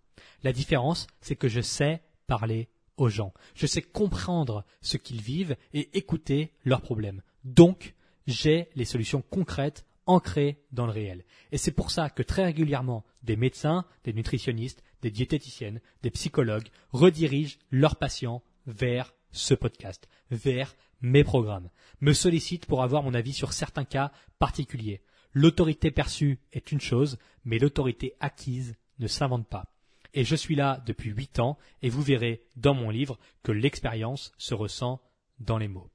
La 0.43 0.53
différence, 0.53 1.07
c'est 1.21 1.37
que 1.37 1.49
je 1.49 1.61
sais 1.61 2.03
parler 2.27 2.69
aux 2.97 3.09
gens. 3.09 3.33
Je 3.55 3.67
sais 3.67 3.83
comprendre 3.83 4.65
ce 4.81 4.97
qu'ils 4.97 5.21
vivent 5.21 5.57
et 5.73 5.97
écouter 5.97 6.53
leurs 6.65 6.83
problèmes. 6.83 7.23
Donc, 7.45 7.95
j'ai 8.27 8.69
les 8.75 8.85
solutions 8.85 9.23
concrètes 9.23 9.85
ancrées 10.07 10.63
dans 10.73 10.87
le 10.87 10.93
réel. 10.93 11.25
Et 11.53 11.59
c'est 11.59 11.73
pour 11.73 11.91
ça 11.91 12.11
que 12.11 12.23
très 12.23 12.45
régulièrement, 12.45 13.05
des 13.23 13.37
médecins, 13.37 13.85
des 14.05 14.13
nutritionnistes, 14.13 14.83
des 15.03 15.11
diététiciennes, 15.11 15.81
des 16.03 16.11
psychologues 16.11 16.69
redirigent 16.93 17.59
leurs 17.71 17.97
patients 17.97 18.43
vers 18.67 19.15
ce 19.33 19.55
podcast, 19.55 20.09
vers 20.31 20.75
mes 21.01 21.25
programmes, 21.25 21.71
me 22.01 22.13
sollicitent 22.13 22.67
pour 22.67 22.83
avoir 22.83 23.03
mon 23.03 23.15
avis 23.15 23.33
sur 23.33 23.53
certains 23.53 23.85
cas 23.85 24.13
particuliers. 24.39 25.03
L'autorité 25.33 25.91
perçue 25.91 26.39
est 26.53 26.73
une 26.73 26.81
chose, 26.81 27.19
mais 27.45 27.59
l'autorité 27.59 28.15
acquise 28.21 28.77
ne 29.01 29.07
s'invente 29.07 29.49
pas. 29.49 29.74
Et 30.15 30.25
je 30.25 30.37
suis 30.37 30.55
là 30.55 30.83
depuis 30.87 31.11
huit 31.11 31.41
ans, 31.41 31.59
et 31.83 31.91
vous 31.91 32.03
verrez 32.03 32.45
dans 32.57 32.73
mon 32.73 32.89
livre 32.89 33.19
que 33.43 33.53
l'expérience 33.53 34.33
se 34.39 34.55
ressent 34.55 35.03
dans 35.41 35.59
les 35.59 35.69
mots. 35.69 35.91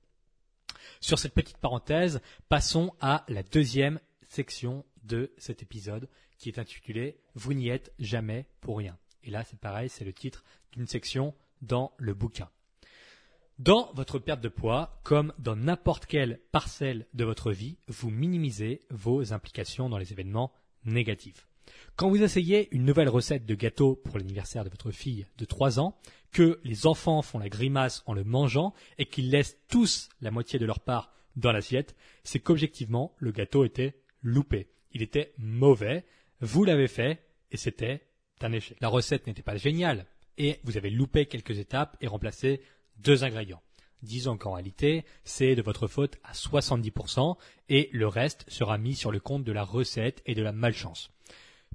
Sur 1.00 1.18
cette 1.18 1.34
petite 1.34 1.58
parenthèse, 1.58 2.22
passons 2.50 2.94
à 3.00 3.24
la 3.30 3.44
deuxième 3.44 4.00
section 4.28 4.86
de 5.04 5.32
cet 5.38 5.64
épisode 5.64 6.10
qui 6.38 6.50
est 6.50 6.60
intitulé 6.60 7.18
Vous 7.34 7.54
n'y 7.54 7.70
êtes 7.70 7.94
jamais 7.98 8.46
pour 8.60 8.78
rien. 8.78 8.98
Et 9.24 9.32
là, 9.32 9.44
c'est 9.46 9.60
pareil, 9.60 9.90
c'est 9.90 10.06
le 10.06 10.14
titre 10.14 10.44
d'une 10.74 10.88
section 10.88 11.34
dans 11.62 11.94
le 11.98 12.14
bouquin. 12.14 12.50
Dans 13.58 13.92
votre 13.94 14.20
perte 14.20 14.42
de 14.42 14.50
poids, 14.50 15.02
comme 15.04 15.34
dans 15.38 15.56
n'importe 15.56 16.06
quelle 16.06 16.40
parcelle 16.52 17.08
de 17.14 17.26
votre 17.26 17.52
vie, 17.52 17.78
vous 17.88 18.10
minimisez 18.10 18.82
vos 18.90 19.34
implications 19.34 19.90
dans 19.90 19.98
les 19.98 20.14
événements 20.14 20.54
négatifs. 20.86 21.49
Quand 21.96 22.10
vous 22.10 22.24
essayez 22.24 22.68
une 22.72 22.86
nouvelle 22.86 23.10
recette 23.10 23.46
de 23.46 23.56
gâteau 23.56 23.96
pour 23.96 24.18
l'anniversaire 24.18 24.64
de 24.64 24.70
votre 24.70 24.92
fille 24.92 25.26
de 25.38 25.46
3 25.46 25.80
ans, 25.80 25.98
que 26.32 26.60
les 26.64 26.86
enfants 26.86 27.22
font 27.22 27.40
la 27.40 27.50
grimace 27.50 28.04
en 28.06 28.14
le 28.14 28.24
mangeant 28.24 28.74
et 28.98 29.06
qu'ils 29.06 29.32
laissent 29.32 29.58
tous 29.68 30.10
la 30.22 30.32
moitié 30.32 30.60
de 30.60 30.66
leur 30.66 30.80
part 30.80 31.12
dans 31.36 31.52
l'assiette, 31.52 31.96
c'est 32.24 32.40
qu'objectivement, 32.40 33.14
le 33.18 33.32
gâteau 33.32 33.64
était 33.66 33.96
loupé. 34.22 34.68
Il 34.92 35.02
était 35.02 35.34
mauvais, 35.38 36.06
vous 36.42 36.64
l'avez 36.64 36.88
fait 36.88 37.24
et 37.52 37.58
c'était 37.58 38.02
un 38.42 38.52
échec. 38.52 38.78
La 38.82 38.88
recette 38.88 39.28
n'était 39.28 39.42
pas 39.42 39.58
géniale 39.58 40.06
et 40.38 40.60
vous 40.64 40.78
avez 40.78 40.90
loupé 40.90 41.26
quelques 41.26 41.60
étapes 41.60 41.98
et 42.02 42.08
remplacé 42.08 42.62
deux 42.98 43.24
ingrédients. 43.24 43.62
Disons 44.02 44.38
qu'en 44.38 44.54
réalité, 44.54 45.04
c'est 45.26 45.56
de 45.56 45.62
votre 45.62 45.88
faute 45.88 46.18
à 46.24 46.32
70% 46.32 47.36
et 47.68 47.90
le 47.92 48.08
reste 48.08 48.46
sera 48.48 48.78
mis 48.78 48.96
sur 48.96 49.12
le 49.12 49.20
compte 49.20 49.44
de 49.44 49.52
la 49.52 49.64
recette 49.64 50.22
et 50.26 50.36
de 50.36 50.42
la 50.42 50.54
malchance. 50.54 51.12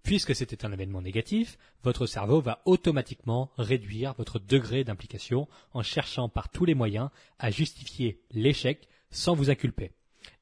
Puisque 0.05 0.35
c'était 0.35 0.67
un 0.67 0.73
événement 0.73 1.01
négatif, 1.01 1.57
votre 1.83 2.05
cerveau 2.05 2.43
va 2.43 2.61
automatiquement 2.67 3.51
réduire 3.57 4.13
votre 4.19 4.39
degré 4.39 4.85
d'implication 4.85 5.49
en 5.73 5.83
cherchant 5.83 6.29
par 6.29 6.51
tous 6.51 6.67
les 6.67 6.75
moyens 6.75 7.09
à 7.39 7.51
justifier 7.51 8.21
l'échec 8.31 8.87
sans 9.11 9.35
vous 9.35 9.49
inculper. 9.49 9.93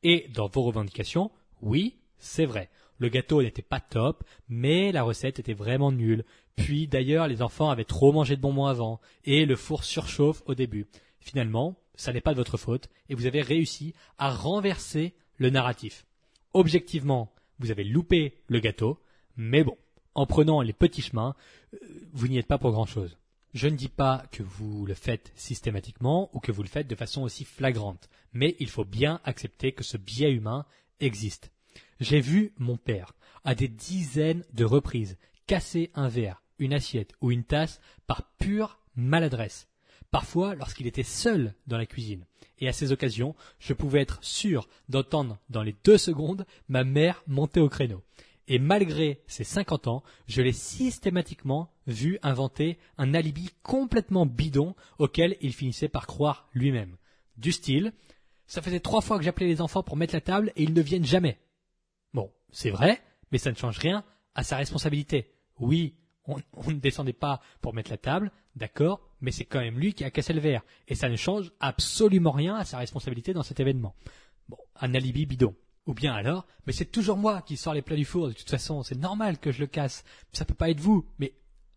Et 0.03 0.27
dans 0.35 0.49
vos 0.49 0.63
revendications, 0.63 1.31
oui, 1.61 1.97
c'est 2.19 2.45
vrai. 2.45 2.71
Le 2.99 3.09
gâteau 3.09 3.41
n'était 3.41 3.63
pas 3.63 3.79
top, 3.79 4.25
mais 4.49 4.91
la 4.91 5.05
recette 5.05 5.39
était 5.39 5.55
vraiment 5.55 5.93
nulle. 5.93 6.25
Puis 6.57 6.89
d'ailleurs, 6.89 7.29
les 7.29 7.41
enfants 7.41 7.71
avaient 7.71 7.85
trop 7.85 8.11
mangé 8.11 8.35
de 8.35 8.41
bonbons 8.41 8.67
avant, 8.67 9.01
et 9.25 9.47
le 9.47 9.55
four 9.55 9.85
surchauffe 9.85 10.43
au 10.47 10.57
début. 10.57 10.89
Finalement, 11.21 11.77
ça 11.95 12.13
n'est 12.13 12.21
pas 12.21 12.33
de 12.33 12.39
votre 12.39 12.57
faute, 12.57 12.89
et 13.09 13.15
vous 13.15 13.27
avez 13.27 13.43
réussi 13.43 13.95
à 14.19 14.31
renverser 14.35 15.15
le 15.37 15.51
narratif. 15.51 16.05
Objectivement, 16.53 17.33
vous 17.61 17.71
avez 17.71 17.85
loupé 17.85 18.35
le 18.49 18.59
gâteau, 18.59 18.99
mais 19.37 19.65
bon, 19.65 19.77
en 20.15 20.27
prenant 20.27 20.61
les 20.61 20.73
petits 20.73 21.03
chemins, 21.03 21.35
euh, 21.75 21.79
vous 22.13 22.29
n'y 22.29 22.39
êtes 22.39 22.47
pas 22.47 22.59
pour 22.59 22.73
grand-chose. 22.73 23.17
Je 23.55 23.69
ne 23.69 23.77
dis 23.77 23.89
pas 23.89 24.25
que 24.31 24.43
vous 24.43 24.87
le 24.87 24.95
faites 24.95 25.33
systématiquement 25.35 26.31
ou 26.33 26.41
que 26.41 26.53
vous 26.53 26.63
le 26.63 26.69
faites 26.69 26.89
de 26.89 26.95
façon 26.95 27.23
aussi 27.23 27.45
flagrante, 27.45 28.09
mais 28.33 28.57
il 28.61 28.69
faut 28.69 28.85
bien 28.85 29.21
accepter 29.25 29.73
que 29.73 29.85
ce 29.85 29.99
biais 29.99 30.33
humain 30.33 30.65
existe. 31.01 31.51
J'ai 32.01 32.21
vu 32.21 32.53
mon 32.59 32.77
père, 32.77 33.13
à 33.45 33.55
des 33.55 33.69
dizaines 33.69 34.45
de 34.55 34.65
reprises, 34.65 35.19
casser 35.47 35.91
un 35.95 36.09
verre, 36.09 36.43
une 36.59 36.73
assiette 36.73 37.13
ou 37.21 37.31
une 37.31 37.45
tasse 37.45 37.81
par 38.07 38.23
pure 38.39 38.79
maladresse. 38.97 39.69
Parfois 40.11 40.55
lorsqu'il 40.55 40.87
était 40.87 41.03
seul 41.03 41.55
dans 41.67 41.79
la 41.79 41.87
cuisine. 41.87 42.27
Et 42.59 42.69
à 42.69 42.73
ces 42.73 42.93
occasions, 42.93 43.35
je 43.59 43.73
pouvais 43.73 44.01
être 44.01 44.23
sûr 44.23 44.69
d'entendre 44.89 45.39
dans 45.51 45.63
les 45.63 45.75
deux 45.85 45.99
secondes 45.99 46.47
ma 46.69 46.85
mère 46.85 47.23
monter 47.27 47.61
au 47.61 47.69
créneau. 47.69 48.03
Et 48.49 48.59
malgré 48.59 49.23
ses 49.27 49.45
cinquante 49.45 49.87
ans, 49.87 50.03
je 50.27 50.43
l'ai 50.43 50.53
systématiquement 50.53 51.71
vu 51.87 52.19
inventer 52.23 52.79
un 52.99 53.15
alibi 53.15 53.51
complètement 53.63 54.27
bidon 54.27 54.75
auquel 54.99 55.37
il 55.41 55.53
finissait 55.53 55.89
par 55.89 56.07
croire 56.07 56.49
lui-même. 56.53 56.97
Du 57.37 57.53
style, 57.53 57.93
ça 58.47 58.63
faisait 58.63 58.81
trois 58.81 59.01
fois 59.01 59.19
que 59.19 59.25
j'appelais 59.25 59.47
les 59.47 59.61
enfants 59.61 59.83
pour 59.83 59.97
mettre 59.97 60.15
la 60.15 60.21
table 60.21 60.53
et 60.57 60.65
ils 60.65 60.75
ne 60.75 60.83
viennent 60.83 61.07
jamais. 61.07 61.39
Bon, 62.13 62.31
c'est 62.51 62.71
vrai, 62.71 63.03
mais 63.31 63.39
ça 63.39 63.51
ne 63.51 63.57
change 63.57 63.79
rien 63.79 64.05
à 64.35 64.43
sa 64.43 64.57
responsabilité. 64.57 65.33
Oui, 65.59 65.95
on, 66.27 66.37
ne 66.71 66.79
descendait 66.79 67.13
pas 67.13 67.41
pour 67.61 67.75
mettre 67.75 67.91
la 67.91 67.97
table, 67.97 68.31
d'accord, 68.57 69.01
mais 69.21 69.31
c'est 69.31 69.45
quand 69.45 69.61
même 69.61 69.79
lui 69.79 69.95
qui 69.95 70.05
a 70.05 70.11
cassé 70.11 70.33
le 70.33 70.41
verre. 70.41 70.63
Et 70.89 70.95
ça 70.95 71.09
ne 71.09 71.17
change 71.17 71.53
absolument 71.61 72.33
rien 72.33 72.57
à 72.57 72.65
sa 72.65 72.79
responsabilité 72.79 73.33
dans 73.33 73.43
cet 73.43 73.61
événement. 73.61 73.95
Bon, 74.49 74.59
un 74.77 74.95
alibi 74.95 75.27
bidon. 75.27 75.55
Ou 75.87 75.95
bien 75.95 76.15
alors, 76.15 76.47
mais 76.67 76.73
c'est 76.73 76.85
toujours 76.85 77.17
moi 77.17 77.43
qui 77.43 77.57
sors 77.57 77.75
les 77.75 77.83
plats 77.83 77.97
du 77.97 78.05
four, 78.05 78.29
de 78.29 78.33
toute 78.33 78.51
façon, 78.51 78.83
c'est 78.83 78.99
normal 78.99 79.39
que 79.39 79.51
je 79.51 79.61
le 79.61 79.67
casse. 79.67 80.05
Ça 80.33 80.45
peut 80.45 80.55
pas 80.55 80.71
être 80.71 80.81
vous. 80.81 81.05
Mais 81.19 81.35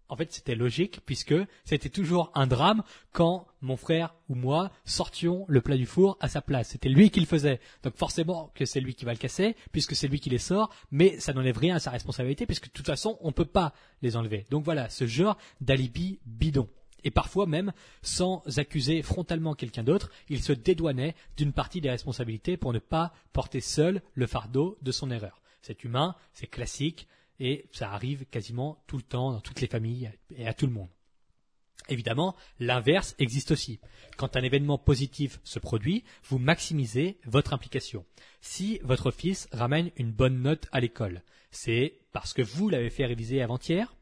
en 0.10 0.16
fait, 0.16 0.32
c'était 0.32 0.54
logique 0.54 1.02
puisque 1.06 1.34
c'était 1.64 1.90
toujours 1.90 2.32
un 2.36 2.46
drame 2.46 2.84
quand 3.12 3.48
mon 3.62 3.78
frère 3.78 4.14
ou 4.30 4.36
moi 4.36 4.72
sortions 4.86 5.46
le 5.48 5.62
plat 5.62 5.78
du 5.78 5.88
four 5.88 6.18
à 6.20 6.28
sa 6.28 6.42
place. 6.42 6.70
C'était 6.70 6.90
lui 6.90 7.10
qui 7.10 7.20
le 7.20 7.26
faisait. 7.26 7.60
Donc 7.82 7.96
forcément 7.96 8.52
que 8.54 8.66
c'est 8.66 8.80
lui 8.80 8.94
qui 8.94 9.06
va 9.06 9.14
le 9.14 9.18
casser 9.18 9.56
puisque 9.72 9.96
c'est 9.96 10.08
lui 10.08 10.20
qui 10.20 10.30
les 10.30 10.38
sort, 10.38 10.70
mais 10.92 11.20
ça 11.20 11.34
n'enlève 11.34 11.58
rien 11.58 11.76
à 11.76 11.80
sa 11.80 11.90
responsabilité 11.90 12.46
puisque 12.46 12.68
de 12.68 12.74
toute 12.74 12.86
façon, 12.86 13.18
on 13.22 13.30
ne 13.30 13.34
peut 13.34 13.46
pas 13.46 13.74
les 14.04 14.16
enlever. 14.16 14.46
Donc 14.52 14.64
voilà, 14.64 14.90
ce 14.90 15.08
genre 15.08 15.38
d'alibi 15.62 16.20
bidon. 16.26 16.70
Et 17.06 17.12
parfois 17.12 17.46
même, 17.46 17.72
sans 18.02 18.44
accuser 18.58 19.02
frontalement 19.04 19.54
quelqu'un 19.54 19.84
d'autre, 19.84 20.12
il 20.28 20.42
se 20.42 20.52
dédouanait 20.52 21.16
d'une 21.38 21.54
partie 21.54 21.80
des 21.80 21.92
responsabilités 21.92 22.58
pour 22.58 22.74
ne 22.74 22.80
pas 22.80 23.14
porter 23.32 23.62
seul 23.62 24.02
le 24.16 24.28
fardeau 24.28 24.78
de 24.82 24.92
son 24.92 25.12
erreur. 25.12 25.42
C'est 25.62 25.84
humain, 25.84 26.16
c'est 26.34 26.48
classique, 26.48 27.08
et 27.40 27.66
ça 27.72 27.92
arrive 27.92 28.26
quasiment 28.26 28.84
tout 28.88 28.98
le 28.98 29.04
temps 29.04 29.32
dans 29.32 29.42
toutes 29.42 29.62
les 29.62 29.68
familles 29.68 30.12
et 30.36 30.48
à 30.48 30.54
tout 30.54 30.66
le 30.66 30.74
monde. 30.74 30.90
Évidemment, 31.90 32.36
l'inverse 32.60 33.14
existe 33.20 33.52
aussi. 33.52 33.80
Quand 34.18 34.36
un 34.36 34.42
événement 34.42 34.80
positif 34.80 35.40
se 35.44 35.60
produit, 35.60 36.04
vous 36.24 36.40
maximisez 36.40 37.20
votre 37.26 37.54
implication. 37.54 38.06
Si 38.42 38.80
votre 38.84 39.12
fils 39.12 39.48
ramène 39.52 39.92
une 39.96 40.12
bonne 40.12 40.42
note 40.42 40.68
à 40.72 40.80
l'école, 40.80 41.22
c'est 41.52 42.00
parce 42.12 42.34
que 42.34 42.42
vous 42.42 42.70
l'avez 42.70 42.90
fait 42.90 43.06
réviser 43.06 43.44
avant-hier 43.44 43.96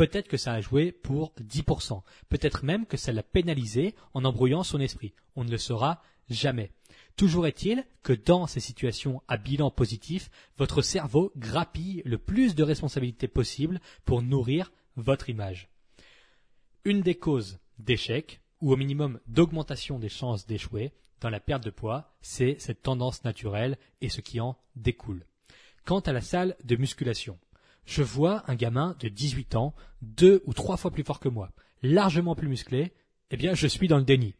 Peut-être 0.00 0.28
que 0.28 0.38
ça 0.38 0.54
a 0.54 0.62
joué 0.62 0.92
pour 0.92 1.34
10%. 1.42 2.00
Peut-être 2.30 2.64
même 2.64 2.86
que 2.86 2.96
ça 2.96 3.12
l'a 3.12 3.22
pénalisé 3.22 3.94
en 4.14 4.24
embrouillant 4.24 4.62
son 4.62 4.80
esprit. 4.80 5.12
On 5.36 5.44
ne 5.44 5.50
le 5.50 5.58
saura 5.58 6.02
jamais. 6.30 6.72
Toujours 7.16 7.46
est-il 7.46 7.84
que 8.02 8.14
dans 8.14 8.46
ces 8.46 8.60
situations 8.60 9.20
à 9.28 9.36
bilan 9.36 9.70
positif, 9.70 10.30
votre 10.56 10.80
cerveau 10.80 11.32
grappille 11.36 12.00
le 12.06 12.16
plus 12.16 12.54
de 12.54 12.62
responsabilités 12.62 13.28
possible 13.28 13.78
pour 14.06 14.22
nourrir 14.22 14.72
votre 14.96 15.28
image. 15.28 15.68
Une 16.86 17.02
des 17.02 17.16
causes 17.16 17.58
d'échec, 17.78 18.40
ou 18.62 18.72
au 18.72 18.76
minimum 18.78 19.20
d'augmentation 19.26 19.98
des 19.98 20.08
chances 20.08 20.46
d'échouer 20.46 20.94
dans 21.20 21.28
la 21.28 21.40
perte 21.40 21.62
de 21.62 21.68
poids, 21.68 22.16
c'est 22.22 22.56
cette 22.58 22.80
tendance 22.80 23.22
naturelle 23.24 23.76
et 24.00 24.08
ce 24.08 24.22
qui 24.22 24.40
en 24.40 24.56
découle. 24.76 25.26
Quant 25.84 26.00
à 26.00 26.12
la 26.12 26.22
salle 26.22 26.56
de 26.64 26.76
musculation, 26.76 27.38
je 27.90 28.02
vois 28.02 28.44
un 28.46 28.54
gamin 28.54 28.96
de 29.00 29.08
18 29.08 29.56
ans, 29.56 29.74
deux 30.00 30.42
ou 30.46 30.54
trois 30.54 30.76
fois 30.76 30.90
plus 30.90 31.04
fort 31.04 31.20
que 31.20 31.28
moi, 31.28 31.50
largement 31.82 32.34
plus 32.34 32.48
musclé, 32.48 32.92
eh 33.30 33.36
bien 33.36 33.54
je 33.54 33.66
suis 33.66 33.88
dans 33.88 33.98
le 33.98 34.04
déni 34.04 34.34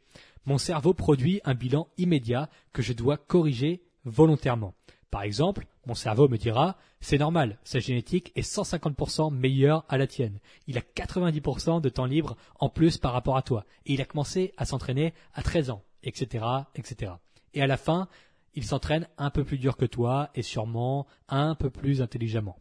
mon 0.47 0.59
cerveau 0.59 0.95
produit 0.95 1.41
un 1.45 1.55
bilan 1.55 1.89
immédiat 1.99 2.49
que 2.73 2.83
je 2.83 2.93
dois 2.93 3.17
corriger 3.17 3.83
volontairement. 4.05 4.75
Par 5.11 5.23
exemple, 5.23 5.67
mon 5.87 5.95
cerveau 5.95 6.29
me 6.29 6.39
dira, 6.39 6.77
c'est 7.01 7.19
normal, 7.19 7.59
sa 7.65 7.81
génétique 7.81 8.33
est 8.37 8.49
150% 8.49 9.35
meilleure 9.35 9.85
à 9.89 9.99
la 9.99 10.07
tienne. 10.07 10.39
Il 10.67 10.79
a 10.79 10.83
90% 10.83 11.81
de 11.81 11.89
temps 11.89 12.05
libre 12.05 12.37
en 12.61 12.69
plus 12.69 12.97
par 12.99 13.13
rapport 13.13 13.37
à 13.37 13.43
toi. 13.43 13.65
Et 13.87 13.95
il 13.95 14.01
a 14.01 14.05
commencé 14.05 14.55
à 14.57 14.65
s'entraîner 14.65 15.15
à 15.35 15.43
13 15.43 15.71
ans, 15.71 15.83
etc., 16.05 16.45
etc. 16.75 17.13
Et 17.55 17.63
à 17.63 17.67
la 17.67 17.77
fin, 17.77 18.09
il 18.55 18.65
s'entraîne 18.65 19.09
un 19.19 19.31
peu 19.31 19.45
plus 19.45 19.59
dur 19.59 19.77
que 19.77 19.85
toi 19.85 20.31
et 20.35 20.43
sûrement 20.43 21.07
un 21.29 21.55
peu 21.55 21.71
plus 21.71 22.03
intelligemment. 22.03 22.59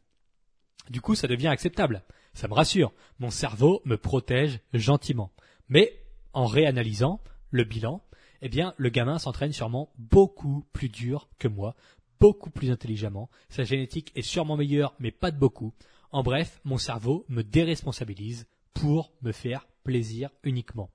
Du 0.90 1.02
coup, 1.02 1.16
ça 1.16 1.28
devient 1.28 1.48
acceptable. 1.48 2.04
Ça 2.34 2.48
me 2.48 2.54
rassure. 2.54 2.94
Mon 3.20 3.30
cerveau 3.30 3.82
me 3.86 3.98
protège 3.98 4.60
gentiment. 4.74 5.32
Mais, 5.68 6.04
en 6.34 6.46
réanalysant, 6.46 7.22
le 7.52 7.64
bilan, 7.64 8.04
eh 8.42 8.50
bien, 8.50 8.74
le 8.78 8.90
gamin 8.90 9.20
s'entraîne 9.20 9.54
sûrement 9.54 9.92
beaucoup 9.98 10.66
plus 10.74 10.90
dur 10.90 11.30
que 11.38 11.48
moi, 11.48 11.76
beaucoup 12.20 12.50
plus 12.50 12.72
intelligemment. 12.72 13.30
Sa 13.50 13.64
génétique 13.64 14.12
est 14.16 14.22
sûrement 14.22 14.58
meilleure, 14.58 14.94
mais 15.00 15.12
pas 15.12 15.32
de 15.32 15.38
beaucoup. 15.38 15.74
En 16.12 16.24
bref, 16.24 16.60
mon 16.64 16.78
cerveau 16.78 17.26
me 17.30 17.44
déresponsabilise 17.44 18.48
pour 18.74 19.12
me 19.22 19.32
faire 19.32 19.68
plaisir 19.84 20.30
uniquement. 20.44 20.90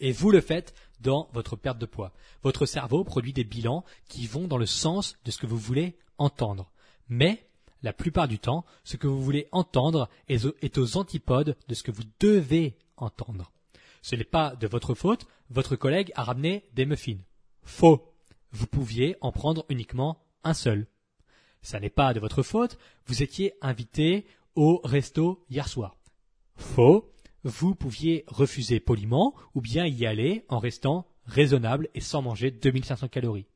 Et 0.00 0.12
vous 0.12 0.30
le 0.30 0.40
faites 0.40 0.74
dans 1.00 1.28
votre 1.32 1.56
perte 1.56 1.78
de 1.78 1.86
poids. 1.86 2.12
Votre 2.42 2.66
cerveau 2.66 3.04
produit 3.04 3.32
des 3.32 3.44
bilans 3.44 3.84
qui 4.08 4.26
vont 4.26 4.48
dans 4.48 4.58
le 4.58 4.66
sens 4.66 5.16
de 5.24 5.30
ce 5.30 5.38
que 5.38 5.46
vous 5.46 5.58
voulez 5.58 5.96
entendre. 6.18 6.70
Mais, 7.08 7.46
la 7.82 7.92
plupart 7.92 8.28
du 8.28 8.38
temps, 8.38 8.64
ce 8.84 8.96
que 8.96 9.06
vous 9.06 9.22
voulez 9.22 9.48
entendre 9.52 10.08
est 10.28 10.78
aux 10.78 10.96
antipodes 10.96 11.56
de 11.68 11.74
ce 11.74 11.82
que 11.82 11.90
vous 11.90 12.02
devez 12.20 12.76
entendre. 12.96 13.52
Ce 14.02 14.16
n'est 14.16 14.24
pas 14.24 14.56
de 14.56 14.66
votre 14.66 14.94
faute, 14.94 15.26
votre 15.50 15.76
collègue 15.76 16.12
a 16.14 16.24
ramené 16.24 16.64
des 16.74 16.86
muffins. 16.86 17.18
Faux. 17.62 18.06
Vous 18.52 18.66
pouviez 18.66 19.16
en 19.20 19.32
prendre 19.32 19.64
uniquement 19.68 20.22
un 20.42 20.54
seul. 20.54 20.86
Ça 21.62 21.78
n'est 21.78 21.90
pas 21.90 22.14
de 22.14 22.20
votre 22.20 22.42
faute, 22.42 22.78
vous 23.06 23.22
étiez 23.22 23.54
invité 23.60 24.26
au 24.54 24.80
resto 24.82 25.44
hier 25.50 25.68
soir. 25.68 25.96
Faux. 26.56 27.12
Vous 27.42 27.74
pouviez 27.74 28.24
refuser 28.26 28.80
poliment 28.80 29.34
ou 29.54 29.62
bien 29.62 29.86
y 29.86 30.04
aller 30.04 30.44
en 30.48 30.58
restant 30.58 31.06
raisonnable 31.24 31.88
et 31.94 32.00
sans 32.00 32.20
manger 32.20 32.50
2500 32.50 33.08
calories. 33.08 33.46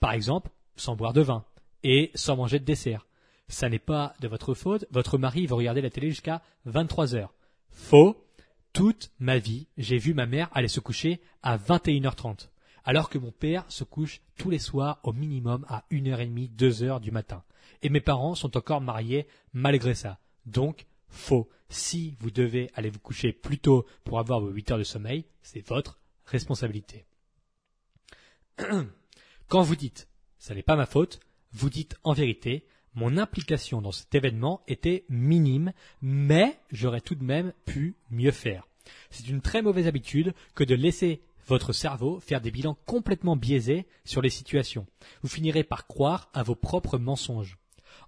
Par 0.00 0.12
exemple, 0.12 0.50
sans 0.74 0.96
boire 0.96 1.12
de 1.12 1.20
vin 1.20 1.44
et 1.84 2.10
sans 2.14 2.36
manger 2.36 2.58
de 2.58 2.64
dessert. 2.64 3.07
Ça 3.48 3.68
n'est 3.68 3.78
pas 3.78 4.14
de 4.20 4.28
votre 4.28 4.54
faute, 4.54 4.86
votre 4.90 5.18
mari 5.18 5.46
va 5.46 5.56
regarder 5.56 5.80
la 5.80 5.90
télé 5.90 6.10
jusqu'à 6.10 6.42
23 6.66 7.14
heures. 7.14 7.34
Faux. 7.70 8.24
Toute 8.72 9.10
ma 9.18 9.38
vie, 9.38 9.66
j'ai 9.76 9.98
vu 9.98 10.14
ma 10.14 10.26
mère 10.26 10.50
aller 10.52 10.68
se 10.68 10.80
coucher 10.80 11.20
à 11.42 11.56
21h30, 11.56 12.50
alors 12.84 13.08
que 13.08 13.18
mon 13.18 13.32
père 13.32 13.64
se 13.68 13.82
couche 13.82 14.20
tous 14.36 14.50
les 14.50 14.58
soirs 14.58 15.00
au 15.02 15.12
minimum 15.12 15.64
à 15.68 15.84
1h30, 15.90 16.54
2h 16.54 17.00
du 17.00 17.10
matin. 17.10 17.42
Et 17.82 17.88
mes 17.88 18.00
parents 18.00 18.34
sont 18.34 18.56
encore 18.56 18.80
mariés 18.80 19.26
malgré 19.52 19.94
ça. 19.94 20.18
Donc, 20.46 20.86
faux. 21.08 21.48
Si 21.70 22.16
vous 22.20 22.30
devez 22.30 22.70
aller 22.74 22.90
vous 22.90 22.98
coucher 22.98 23.32
plus 23.32 23.58
tôt 23.58 23.86
pour 24.04 24.18
avoir 24.18 24.40
vos 24.40 24.50
8 24.50 24.70
heures 24.70 24.78
de 24.78 24.84
sommeil, 24.84 25.24
c'est 25.42 25.66
votre 25.66 25.98
responsabilité. 26.26 27.06
Quand 29.48 29.62
vous 29.62 29.76
dites 29.76 30.08
ça 30.38 30.54
n'est 30.54 30.62
pas 30.62 30.76
ma 30.76 30.86
faute, 30.86 31.20
vous 31.52 31.70
dites 31.70 31.96
en 32.04 32.12
vérité 32.12 32.66
mon 32.98 33.16
implication 33.16 33.80
dans 33.80 33.92
cet 33.92 34.12
événement 34.16 34.60
était 34.66 35.04
minime, 35.08 35.72
mais 36.02 36.58
j'aurais 36.72 37.00
tout 37.00 37.14
de 37.14 37.22
même 37.22 37.52
pu 37.64 37.94
mieux 38.10 38.32
faire. 38.32 38.66
C'est 39.10 39.28
une 39.28 39.40
très 39.40 39.62
mauvaise 39.62 39.86
habitude 39.86 40.34
que 40.56 40.64
de 40.64 40.74
laisser 40.74 41.22
votre 41.46 41.72
cerveau 41.72 42.18
faire 42.18 42.40
des 42.40 42.50
bilans 42.50 42.76
complètement 42.86 43.36
biaisés 43.36 43.86
sur 44.04 44.20
les 44.20 44.30
situations. 44.30 44.84
Vous 45.22 45.28
finirez 45.28 45.62
par 45.62 45.86
croire 45.86 46.28
à 46.34 46.42
vos 46.42 46.56
propres 46.56 46.98
mensonges. 46.98 47.58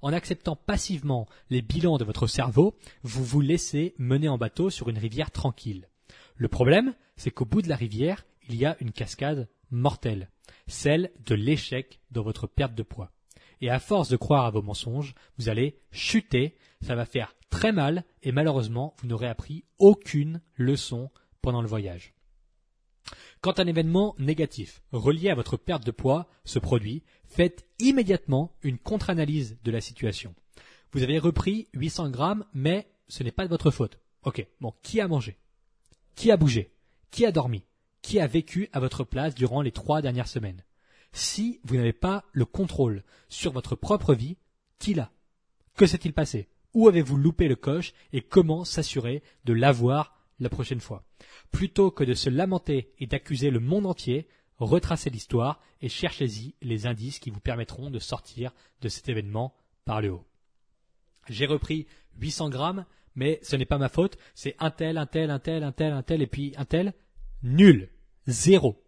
En 0.02 0.12
acceptant 0.12 0.56
passivement 0.56 1.28
les 1.50 1.62
bilans 1.62 1.96
de 1.96 2.04
votre 2.04 2.26
cerveau, 2.26 2.76
vous 3.04 3.24
vous 3.24 3.40
laissez 3.40 3.94
mener 3.96 4.28
en 4.28 4.38
bateau 4.38 4.70
sur 4.70 4.88
une 4.88 4.98
rivière 4.98 5.30
tranquille. 5.30 5.88
Le 6.34 6.48
problème, 6.48 6.94
c'est 7.16 7.30
qu'au 7.30 7.44
bout 7.44 7.62
de 7.62 7.68
la 7.68 7.76
rivière, 7.76 8.26
il 8.48 8.56
y 8.56 8.66
a 8.66 8.76
une 8.80 8.92
cascade 8.92 9.48
mortelle, 9.70 10.30
celle 10.66 11.12
de 11.24 11.36
l'échec 11.36 12.00
dans 12.10 12.22
votre 12.22 12.48
perte 12.48 12.74
de 12.74 12.82
poids. 12.82 13.12
Et 13.60 13.70
à 13.70 13.78
force 13.78 14.08
de 14.08 14.16
croire 14.16 14.46
à 14.46 14.50
vos 14.50 14.62
mensonges, 14.62 15.14
vous 15.38 15.48
allez 15.48 15.78
chuter, 15.90 16.56
ça 16.80 16.94
va 16.94 17.04
faire 17.04 17.34
très 17.50 17.72
mal 17.72 18.04
et 18.22 18.32
malheureusement, 18.32 18.94
vous 18.98 19.08
n'aurez 19.08 19.26
appris 19.28 19.64
aucune 19.78 20.40
leçon 20.56 21.10
pendant 21.42 21.62
le 21.62 21.68
voyage. 21.68 22.14
Quand 23.40 23.58
un 23.58 23.66
événement 23.66 24.14
négatif 24.18 24.82
relié 24.92 25.30
à 25.30 25.34
votre 25.34 25.56
perte 25.56 25.84
de 25.84 25.90
poids 25.90 26.28
se 26.44 26.58
produit, 26.58 27.02
faites 27.24 27.66
immédiatement 27.78 28.54
une 28.62 28.78
contre-analyse 28.78 29.58
de 29.64 29.70
la 29.70 29.80
situation. 29.80 30.34
Vous 30.92 31.02
avez 31.02 31.18
repris 31.18 31.68
800 31.72 32.10
grammes, 32.10 32.44
mais 32.52 32.90
ce 33.08 33.22
n'est 33.22 33.32
pas 33.32 33.44
de 33.44 33.50
votre 33.50 33.70
faute. 33.70 33.98
Ok, 34.22 34.46
bon, 34.60 34.74
qui 34.82 35.00
a 35.00 35.08
mangé? 35.08 35.38
Qui 36.14 36.30
a 36.30 36.36
bougé? 36.36 36.74
Qui 37.10 37.24
a 37.24 37.32
dormi? 37.32 37.64
Qui 38.02 38.20
a 38.20 38.26
vécu 38.26 38.68
à 38.72 38.80
votre 38.80 39.04
place 39.04 39.34
durant 39.34 39.62
les 39.62 39.72
trois 39.72 40.02
dernières 40.02 40.28
semaines? 40.28 40.64
Si 41.12 41.60
vous 41.64 41.76
n'avez 41.76 41.92
pas 41.92 42.24
le 42.32 42.44
contrôle 42.44 43.02
sur 43.28 43.52
votre 43.52 43.76
propre 43.76 44.14
vie, 44.14 44.36
qui 44.78 44.94
l'a 44.94 45.10
Que 45.76 45.86
s'est-il 45.86 46.12
passé? 46.12 46.48
Où 46.72 46.88
avez-vous 46.88 47.16
loupé 47.16 47.48
le 47.48 47.56
coche 47.56 47.92
et 48.12 48.22
comment 48.22 48.64
s'assurer 48.64 49.22
de 49.44 49.52
l'avoir 49.52 50.16
la 50.38 50.48
prochaine 50.48 50.80
fois? 50.80 51.04
Plutôt 51.50 51.90
que 51.90 52.04
de 52.04 52.14
se 52.14 52.30
lamenter 52.30 52.92
et 52.98 53.06
d'accuser 53.06 53.50
le 53.50 53.60
monde 53.60 53.86
entier, 53.86 54.28
retracez 54.58 55.10
l'histoire 55.10 55.60
et 55.80 55.88
cherchez-y 55.88 56.54
les 56.62 56.86
indices 56.86 57.18
qui 57.18 57.30
vous 57.30 57.40
permettront 57.40 57.90
de 57.90 57.98
sortir 57.98 58.52
de 58.80 58.88
cet 58.88 59.08
événement 59.08 59.54
par 59.84 60.00
le 60.00 60.12
haut. 60.12 60.26
J'ai 61.28 61.46
repris 61.46 61.86
800 62.18 62.50
grammes, 62.50 62.86
mais 63.14 63.40
ce 63.42 63.56
n'est 63.56 63.66
pas 63.66 63.78
ma 63.78 63.88
faute, 63.88 64.16
c'est 64.34 64.54
un 64.58 64.70
tel, 64.70 64.98
un 64.98 65.06
tel, 65.06 65.30
un 65.30 65.38
tel, 65.38 65.64
un 65.64 65.72
tel, 65.72 65.92
un 65.92 66.02
tel, 66.02 66.22
et 66.22 66.26
puis 66.26 66.54
un 66.56 66.64
tel. 66.64 66.94
Nul. 67.42 67.90
Zéro. 68.26 68.82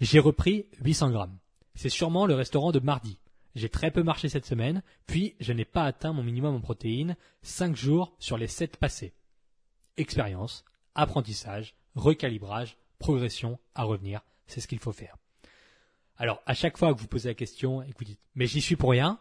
J'ai 0.00 0.18
repris 0.18 0.66
800 0.82 1.10
grammes. 1.10 1.38
C'est 1.74 1.88
sûrement 1.88 2.26
le 2.26 2.34
restaurant 2.34 2.72
de 2.72 2.80
mardi. 2.80 3.18
J'ai 3.54 3.68
très 3.68 3.90
peu 3.90 4.02
marché 4.02 4.28
cette 4.28 4.46
semaine, 4.46 4.82
puis 5.06 5.34
je 5.40 5.52
n'ai 5.52 5.64
pas 5.64 5.84
atteint 5.84 6.12
mon 6.12 6.22
minimum 6.22 6.54
en 6.54 6.60
protéines 6.60 7.16
5 7.42 7.76
jours 7.76 8.14
sur 8.18 8.38
les 8.38 8.46
7 8.46 8.76
passés 8.76 9.12
expérience, 10.00 10.64
apprentissage, 10.94 11.74
recalibrage, 11.94 12.76
progression 12.98 13.58
à 13.74 13.84
revenir. 13.84 14.22
C'est 14.46 14.60
ce 14.60 14.68
qu'il 14.68 14.78
faut 14.78 14.92
faire. 14.92 15.16
Alors, 16.16 16.42
à 16.46 16.54
chaque 16.54 16.76
fois 16.76 16.94
que 16.94 17.00
vous 17.00 17.06
posez 17.06 17.28
la 17.28 17.34
question 17.34 17.82
et 17.82 17.92
que 17.92 17.98
vous 17.98 18.04
dites 18.04 18.20
mais 18.34 18.46
j'y 18.46 18.60
suis 18.60 18.76
pour 18.76 18.90
rien, 18.90 19.18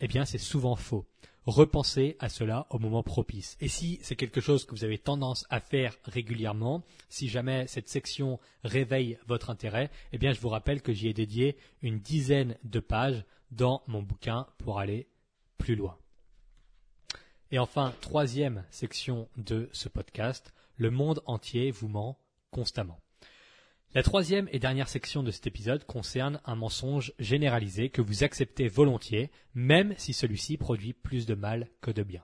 eh 0.00 0.08
bien 0.08 0.24
c'est 0.24 0.38
souvent 0.38 0.76
faux. 0.76 1.06
Repensez 1.46 2.16
à 2.18 2.28
cela 2.28 2.66
au 2.70 2.78
moment 2.78 3.02
propice. 3.02 3.56
Et 3.60 3.68
si 3.68 3.98
c'est 4.02 4.16
quelque 4.16 4.40
chose 4.40 4.64
que 4.64 4.72
vous 4.72 4.84
avez 4.84 4.98
tendance 4.98 5.46
à 5.48 5.60
faire 5.60 5.96
régulièrement, 6.04 6.82
si 7.08 7.28
jamais 7.28 7.66
cette 7.66 7.88
section 7.88 8.38
réveille 8.62 9.18
votre 9.26 9.50
intérêt, 9.50 9.90
eh 10.12 10.18
bien 10.18 10.32
je 10.32 10.40
vous 10.40 10.50
rappelle 10.50 10.82
que 10.82 10.92
j'y 10.92 11.08
ai 11.08 11.14
dédié 11.14 11.56
une 11.82 11.98
dizaine 11.98 12.56
de 12.64 12.80
pages 12.80 13.24
dans 13.50 13.82
mon 13.86 14.02
bouquin 14.02 14.46
pour 14.58 14.78
aller 14.78 15.08
plus 15.58 15.76
loin. 15.76 15.96
Et 17.50 17.58
enfin, 17.58 17.92
troisième 18.00 18.64
section 18.70 19.28
de 19.36 19.68
ce 19.72 19.88
podcast, 19.88 20.54
le 20.76 20.90
monde 20.90 21.20
entier 21.26 21.70
vous 21.70 21.88
ment 21.88 22.18
constamment. 22.50 23.00
La 23.92 24.04
troisième 24.04 24.48
et 24.52 24.60
dernière 24.60 24.88
section 24.88 25.24
de 25.24 25.32
cet 25.32 25.48
épisode 25.48 25.84
concerne 25.84 26.40
un 26.44 26.54
mensonge 26.54 27.12
généralisé 27.18 27.88
que 27.88 28.00
vous 28.00 28.22
acceptez 28.22 28.68
volontiers, 28.68 29.32
même 29.54 29.94
si 29.96 30.12
celui-ci 30.12 30.56
produit 30.58 30.92
plus 30.92 31.26
de 31.26 31.34
mal 31.34 31.68
que 31.80 31.90
de 31.90 32.04
bien. 32.04 32.22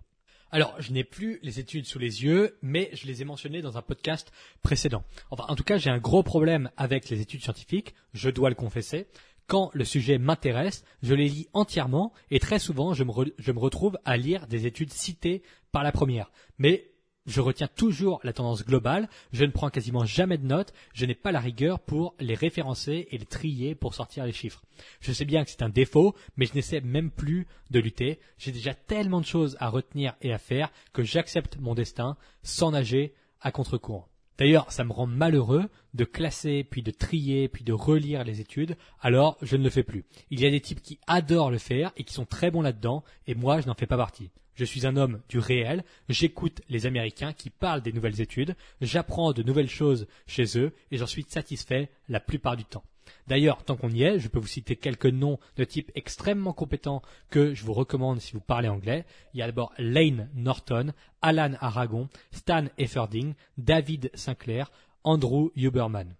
Alors, 0.52 0.81
je 0.81 0.92
n'ai 0.92 1.02
plus 1.02 1.40
les 1.42 1.59
études 1.59 1.87
sous 1.87 1.98
les 1.98 2.22
yeux, 2.22 2.57
mais 2.62 2.88
je 2.92 3.09
les 3.09 3.20
ai 3.20 3.24
mentionnées 3.24 3.62
dans 3.62 3.79
un 3.79 3.83
podcast 3.83 4.31
précédent. 4.62 5.02
Enfin, 5.33 5.44
en 5.48 5.57
tout 5.57 5.64
cas, 5.64 5.76
j'ai 5.76 5.90
un 5.90 5.98
gros 5.98 6.22
problème 6.22 6.70
avec 6.76 7.09
les 7.09 7.20
études 7.20 7.42
scientifiques, 7.42 7.96
je 8.14 8.31
dois 8.31 8.48
le 8.48 8.55
confesser 8.55 9.09
quand 9.46 9.70
le 9.74 9.85
sujet 9.85 10.18
m'intéresse, 10.18 10.85
je 11.02 11.14
les 11.14 11.29
lis 11.29 11.48
entièrement 11.52 12.12
et 12.31 12.40
très 12.40 12.59
souvent 12.59 12.94
je 12.94 13.05
me, 13.05 13.59
retrouve 13.59 13.98
à 14.05 14.16
lire 14.16 14.46
des 14.46 14.66
études 14.66 14.92
citées 14.92 15.42
par 15.72 15.83
la 15.83 15.92
première. 15.92 16.31
Mais 16.59 16.90
je 17.27 17.41
retiens 17.41 17.69
toujours 17.69 18.21
la 18.23 18.33
tendance 18.33 18.65
globale, 18.65 19.09
je 19.33 19.45
ne 19.45 19.51
prends 19.51 19.71
quasiment 19.71 20.05
jamais 20.05 20.39
de 20.39 20.47
notes, 20.47 20.73
je 20.95 21.07
n'ai 21.07 21.15
pas 21.15 21.33
la 21.33 21.41
rigueur 21.41 21.81
pour 21.81 22.15
les 22.21 22.35
référencer 22.35 23.09
et 23.11 23.19
les 23.19 23.27
trier 23.27 23.75
pour 23.75 23.95
sortir 23.95 24.25
les 24.25 24.33
chiffres. 24.33 24.62
Je 25.01 25.12
sais 25.12 25.25
bien 25.25 25.45
que 25.45 25.51
c'est 25.51 25.62
un 25.62 25.69
défaut, 25.69 26.15
mais 26.37 26.47
je 26.47 26.55
n'essaie 26.55 26.81
même 26.81 27.11
plus 27.11 27.47
de 27.71 27.81
lutter. 27.81 28.21
J'ai 28.39 28.53
déjà 28.53 28.75
tellement 28.75 29.21
de 29.21 29.27
choses 29.27 29.57
à 29.61 29.69
retenir 29.69 30.15
et 30.23 30.33
à 30.33 30.39
faire 30.39 30.71
que 30.93 31.03
j'accepte 31.03 31.59
mon 31.59 31.75
destin 31.75 32.17
sans 32.43 32.71
nager 32.71 33.15
à 33.41 33.51
contre-courant. 33.51 34.09
D'ailleurs, 34.39 34.71
ça 34.71 34.85
me 34.85 34.93
rend 34.93 35.07
malheureux 35.07 35.65
de 35.95 36.05
classer, 36.05 36.62
puis 36.62 36.83
de 36.83 36.91
trier, 36.91 37.49
puis 37.49 37.65
de 37.65 37.73
relire 37.73 38.23
les 38.23 38.41
études, 38.41 38.77
alors 39.01 39.39
je 39.41 39.57
ne 39.57 39.65
le 39.65 39.71
fais 39.71 39.83
plus. 39.83 40.05
Il 40.31 40.41
y 40.41 40.47
a 40.47 40.51
des 40.51 40.61
types 40.61 40.83
qui 40.83 40.99
adorent 41.07 41.51
le 41.51 41.59
faire 41.59 41.93
et 41.97 42.05
qui 42.05 42.12
sont 42.12 42.27
très 42.27 42.51
bons 42.51 42.61
là-dedans, 42.61 43.03
et 43.27 43.35
moi 43.35 43.61
je 43.61 43.67
n'en 43.67 43.75
fais 43.75 43.87
pas 43.87 43.97
partie. 43.97 44.31
Je 44.57 44.64
suis 44.64 44.87
un 44.87 44.97
homme 44.97 45.21
du 45.29 45.38
réel, 45.38 45.85
j'écoute 46.09 46.62
les 46.69 46.87
Américains 46.87 47.33
qui 47.35 47.51
parlent 47.51 47.83
des 47.83 47.92
nouvelles 47.92 48.21
études, 48.21 48.57
j'apprends 48.81 49.33
de 49.33 49.42
nouvelles 49.42 49.69
choses 49.69 50.07
chez 50.27 50.59
eux, 50.59 50.73
et 50.90 50.97
j'en 50.97 51.07
suis 51.07 51.27
satisfait 51.29 51.90
la 52.09 52.21
plupart 52.21 52.57
du 52.57 52.64
temps. 52.64 52.85
D'ailleurs, 53.27 53.64
tant 53.64 53.77
qu'on 53.77 53.90
y 53.90 54.03
est, 54.03 54.19
je 54.19 54.29
peux 54.29 54.38
vous 54.38 54.47
citer 54.47 54.77
quelques 54.77 55.07
noms 55.07 55.38
de 55.57 55.64
types 55.64 55.92
extrêmement 55.95 56.53
compétents 56.53 57.03
que 57.31 57.55
je 57.55 57.64
vous 57.64 57.75
recommande 57.75 58.21
si 58.21 58.33
vous 58.33 58.40
parlez 58.40 58.69
anglais. 58.69 59.05
Il 59.35 59.40
y 59.40 59.42
a 59.42 59.47
d'abord 59.47 59.73
Lane 59.79 60.31
Norton, 60.35 60.92
Alan 61.23 61.53
Aragon, 61.61 62.09
Stan 62.33 62.64
Efferding, 62.79 63.35
David 63.59 64.11
Sinclair, 64.14 64.71
Andrew 65.05 65.51
Huberman. 65.55 66.14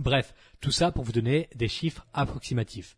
Bref, 0.00 0.34
tout 0.60 0.72
ça 0.72 0.90
pour 0.90 1.04
vous 1.04 1.12
donner 1.12 1.48
des 1.54 1.68
chiffres 1.68 2.06
approximatifs. 2.12 2.96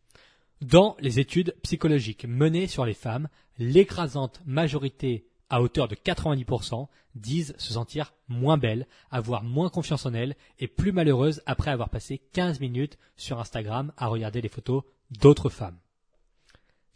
Dans 0.61 0.97
les 0.99 1.21
études 1.21 1.55
psychologiques 1.63 2.25
menées 2.25 2.67
sur 2.67 2.85
les 2.85 2.95
femmes, 2.95 3.29
l'écrasante 3.59 4.41
majorité 4.45 5.29
à 5.51 5.63
hauteur 5.63 5.89
de 5.89 5.95
90%, 5.95 6.89
disent 7.15 7.55
se 7.59 7.73
sentir 7.73 8.13
moins 8.29 8.59
belles, 8.59 8.87
avoir 9.11 9.43
moins 9.43 9.71
confiance 9.71 10.07
en 10.07 10.15
elles 10.15 10.37
et 10.59 10.69
plus 10.69 10.93
malheureuses 10.93 11.43
après 11.47 11.71
avoir 11.71 11.89
passé 11.89 12.21
15 12.33 12.61
minutes 12.61 12.99
sur 13.17 13.41
Instagram 13.41 13.93
à 13.97 14.09
regarder 14.09 14.41
les 14.41 14.49
photos 14.49 14.83
d'autres 15.11 15.49
femmes. 15.49 15.79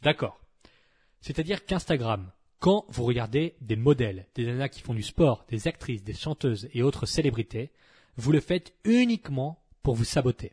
D'accord. 0.03 0.38
C'est-à-dire 1.20 1.64
qu'Instagram, 1.64 2.31
quand 2.59 2.85
vous 2.88 3.05
regardez 3.05 3.57
des 3.61 3.77
modèles, 3.77 4.27
des 4.35 4.44
nanas 4.44 4.68
qui 4.68 4.83
font 4.83 4.94
du 4.94 5.03
sport, 5.03 5.46
des 5.48 5.66
actrices, 5.66 6.05
des 6.05 6.14
chanteuses 6.14 6.68
et 6.75 6.83
autres 6.83 7.07
célébrités, 7.07 7.70
vous 8.16 8.33
le 8.33 8.40
faites 8.40 8.75
uniquement 8.85 9.62
pour 9.83 9.94
vous 9.94 10.05
saboter. 10.05 10.53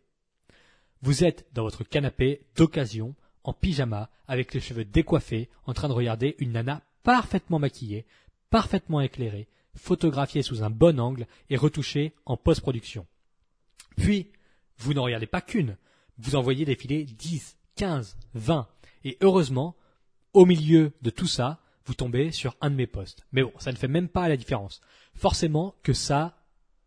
Vous 1.02 1.24
êtes 1.24 1.48
dans 1.54 1.64
votre 1.64 1.84
canapé 1.84 2.42
d'occasion, 2.56 3.16
en 3.44 3.54
pyjama, 3.54 4.10
avec 4.28 4.54
les 4.54 4.60
cheveux 4.60 4.86
décoiffés, 4.86 5.50
en 5.66 5.74
train 5.74 5.88
de 5.88 5.94
regarder 5.94 6.36
une 6.40 6.52
nana 6.52 6.82
parfaitement 7.04 7.60
maquillé, 7.60 8.06
parfaitement 8.50 9.02
éclairé, 9.02 9.48
photographié 9.76 10.42
sous 10.42 10.64
un 10.64 10.70
bon 10.70 11.00
angle 11.00 11.26
et 11.50 11.56
retouché 11.56 12.14
en 12.26 12.36
post-production. 12.36 13.06
Puis, 13.96 14.32
vous 14.78 14.94
n'en 14.94 15.04
regardez 15.04 15.28
pas 15.28 15.42
qu'une, 15.42 15.78
vous 16.18 16.36
en 16.36 16.42
voyez 16.42 16.66
défiler 16.66 17.06
10, 17.06 17.58
15, 17.76 18.18
20, 18.34 18.68
et 19.06 19.18
heureusement, 19.22 19.76
au 20.34 20.46
milieu 20.46 20.92
de 21.02 21.10
tout 21.10 21.28
ça, 21.28 21.62
vous 21.86 21.94
tombez 21.94 22.32
sur 22.32 22.56
un 22.62 22.70
de 22.70 22.76
mes 22.76 22.88
posts. 22.88 23.26
Mais 23.32 23.42
bon, 23.42 23.54
ça 23.58 23.72
ne 23.72 23.78
fait 23.78 23.88
même 23.88 24.10
pas 24.10 24.28
la 24.28 24.38
différence. 24.38 24.82
Forcément 25.16 25.76
que 25.82 25.94
ça 25.94 26.36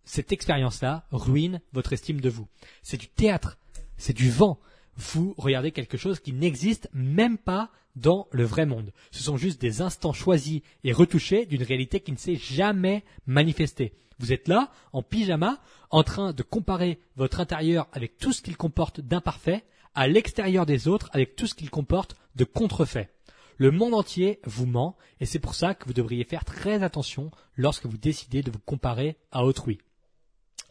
cette 0.05 0.33
expérience-là 0.33 1.07
ruine 1.11 1.61
votre 1.73 1.93
estime 1.93 2.21
de 2.21 2.29
vous. 2.29 2.49
C'est 2.83 2.97
du 2.97 3.09
théâtre, 3.09 3.59
c'est 3.97 4.17
du 4.17 4.31
vent. 4.31 4.59
Vous 4.97 5.35
regardez 5.39 5.73
quelque 5.73 5.97
chose 5.97 6.21
qui 6.21 6.33
n'existe 6.33 6.89
même 6.93 7.39
pas 7.39 7.71
dans 7.97 8.27
le 8.31 8.45
vrai 8.45 8.67
monde. 8.67 8.93
Ce 9.11 9.23
sont 9.23 9.37
juste 9.37 9.61
des 9.61 9.81
instants 9.81 10.13
choisis 10.13 10.63
et 10.85 10.93
retouchés 10.93 11.47
d'une 11.47 11.63
réalité 11.63 12.01
qui 12.01 12.13
ne 12.13 12.17
s'est 12.17 12.37
jamais 12.37 13.05
manifestée. 13.27 13.93
Vous 14.19 14.33
êtes 14.33 14.49
là, 14.49 14.71
en 14.93 15.03
pyjama, 15.03 15.61
en 15.91 16.03
train 16.03 16.33
de 16.33 16.43
comparer 16.43 17.01
votre 17.17 17.41
intérieur 17.41 17.89
avec 17.93 18.19
tout 18.19 18.33
ce 18.33 18.43
qu'il 18.43 18.57
comporte 18.57 19.01
d'imparfait 19.01 19.65
à 19.95 20.07
l'extérieur 20.09 20.65
des 20.65 20.89
autres 20.89 21.11
avec 21.13 21.37
tout 21.37 21.47
ce 21.47 21.55
qu'il 21.55 21.71
comporte 21.71 22.17
de 22.37 22.45
contrefait. 22.45 23.11
Le 23.59 23.71
monde 23.71 23.95
entier 23.95 24.41
vous 24.45 24.67
ment 24.67 24.97
et 25.21 25.27
c'est 25.27 25.39
pour 25.39 25.55
ça 25.55 25.75
que 25.75 25.87
vous 25.87 25.93
devriez 25.93 26.25
faire 26.25 26.45
très 26.45 26.83
attention 26.83 27.31
lorsque 27.57 27.87
vous 27.87 27.99
décidez 27.99 28.43
de 28.43 28.51
vous 28.51 28.59
comparer 28.59 29.17
à 29.31 29.45
autrui. 29.45 29.79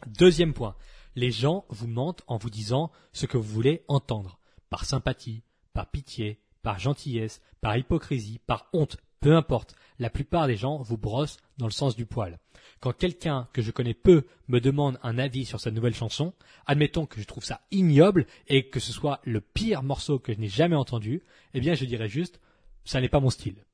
Deuxième 0.06 0.52
point, 0.52 0.74
les 1.16 1.30
gens 1.30 1.64
vous 1.68 1.86
mentent 1.86 2.22
en 2.26 2.36
vous 2.36 2.50
disant 2.50 2.90
ce 3.12 3.26
que 3.26 3.36
vous 3.36 3.52
voulez 3.52 3.84
entendre, 3.88 4.38
par 4.70 4.84
sympathie, 4.84 5.42
par 5.72 5.90
pitié, 5.90 6.40
par 6.62 6.78
gentillesse, 6.78 7.40
par 7.60 7.76
hypocrisie, 7.76 8.40
par 8.46 8.66
honte, 8.72 8.96
peu 9.20 9.36
importe. 9.36 9.74
La 9.98 10.10
plupart 10.10 10.46
des 10.46 10.56
gens 10.56 10.82
vous 10.82 10.96
brossent 10.96 11.38
dans 11.58 11.66
le 11.66 11.72
sens 11.72 11.96
du 11.96 12.06
poil. 12.06 12.38
Quand 12.80 12.92
quelqu'un 12.92 13.48
que 13.52 13.62
je 13.62 13.70
connais 13.70 13.94
peu 13.94 14.26
me 14.48 14.60
demande 14.60 14.98
un 15.02 15.18
avis 15.18 15.44
sur 15.44 15.60
sa 15.60 15.70
nouvelle 15.70 15.94
chanson, 15.94 16.34
admettons 16.66 17.06
que 17.06 17.20
je 17.20 17.26
trouve 17.26 17.44
ça 17.44 17.60
ignoble 17.70 18.26
et 18.48 18.68
que 18.68 18.80
ce 18.80 18.92
soit 18.92 19.20
le 19.24 19.40
pire 19.40 19.82
morceau 19.82 20.18
que 20.18 20.32
je 20.32 20.38
n'ai 20.38 20.48
jamais 20.48 20.76
entendu, 20.76 21.22
eh 21.54 21.60
bien 21.60 21.74
je 21.74 21.84
dirais 21.84 22.08
juste, 22.08 22.40
ça 22.84 23.00
n'est 23.00 23.08
pas 23.08 23.20
mon 23.20 23.30
style. 23.30 23.64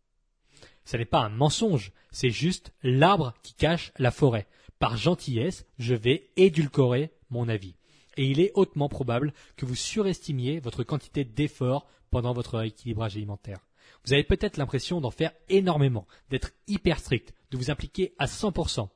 Ça 0.85 0.99
n'est 0.99 1.05
pas 1.05 1.21
un 1.21 1.31
mensonge, 1.31 1.93
c'est 2.11 2.31
juste 2.31 2.73
l'arbre 2.83 3.35
qui 3.43 3.55
cache 3.55 3.93
la 3.99 4.11
forêt. 4.11 4.47
Par 4.79 4.97
gentillesse, 4.97 5.67
je 5.79 5.95
vais 5.95 6.31
édulcorer 6.37 7.11
mon 7.31 7.49
avis. 7.49 7.75
Et 8.17 8.25
il 8.25 8.41
est 8.41 8.53
hautement 8.55 8.89
probable 8.89 9.33
que 9.57 9.67
vous 9.67 9.77
surestimiez 9.77 10.61
votre 10.61 10.83
quantité 10.83 11.25
d'effort 11.25 11.87
pendant 12.11 12.33
votre 12.33 12.65
équilibrage 12.65 13.17
alimentaire. 13.17 13.61
Vous 14.05 14.13
avez 14.13 14.25
peut-être 14.25 14.57
l'impression 14.57 15.01
d'en 15.01 15.11
faire 15.11 15.33
énormément, 15.49 16.07
d'être 16.31 16.51
hyper 16.67 16.99
strict, 16.99 17.35
de 17.51 17.57
vous 17.57 17.71
impliquer 17.71 18.15
à 18.19 18.27
100%. 18.27 18.89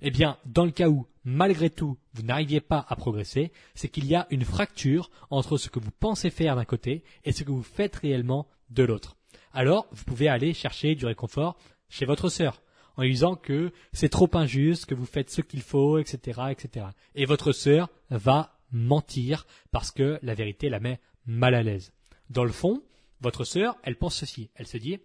Eh 0.00 0.10
bien, 0.10 0.38
dans 0.44 0.64
le 0.64 0.70
cas 0.70 0.88
où, 0.88 1.06
malgré 1.24 1.70
tout, 1.70 1.96
vous 2.14 2.22
n'arriviez 2.22 2.60
pas 2.60 2.84
à 2.88 2.96
progresser, 2.96 3.52
c'est 3.74 3.88
qu'il 3.88 4.06
y 4.06 4.14
a 4.14 4.26
une 4.30 4.44
fracture 4.44 5.10
entre 5.30 5.56
ce 5.56 5.68
que 5.68 5.78
vous 5.78 5.92
pensez 5.92 6.30
faire 6.30 6.56
d'un 6.56 6.64
côté 6.64 7.04
et 7.24 7.32
ce 7.32 7.44
que 7.44 7.52
vous 7.52 7.62
faites 7.62 7.96
réellement 7.96 8.46
de 8.70 8.82
l'autre. 8.82 9.16
Alors, 9.52 9.86
vous 9.92 10.04
pouvez 10.04 10.28
aller 10.28 10.52
chercher 10.52 10.94
du 10.94 11.06
réconfort 11.06 11.56
chez 11.88 12.06
votre 12.06 12.28
sœur, 12.28 12.60
en 12.96 13.02
lui 13.02 13.10
disant 13.10 13.36
que 13.36 13.72
c'est 13.92 14.08
trop 14.08 14.30
injuste, 14.34 14.86
que 14.86 14.94
vous 14.94 15.06
faites 15.06 15.30
ce 15.30 15.40
qu'il 15.40 15.62
faut, 15.62 15.98
etc., 15.98 16.42
etc. 16.50 16.86
Et 17.14 17.24
votre 17.24 17.52
sœur 17.52 17.88
va 18.10 18.58
mentir 18.72 19.46
parce 19.70 19.90
que 19.90 20.18
la 20.22 20.34
vérité 20.34 20.68
la 20.68 20.80
met 20.80 21.00
mal 21.26 21.54
à 21.54 21.62
l'aise. 21.62 21.92
Dans 22.30 22.44
le 22.44 22.52
fond, 22.52 22.82
votre 23.20 23.44
sœur, 23.44 23.76
elle 23.82 23.96
pense 23.96 24.16
ceci. 24.16 24.50
Elle 24.54 24.66
se 24.66 24.76
dit, 24.76 24.98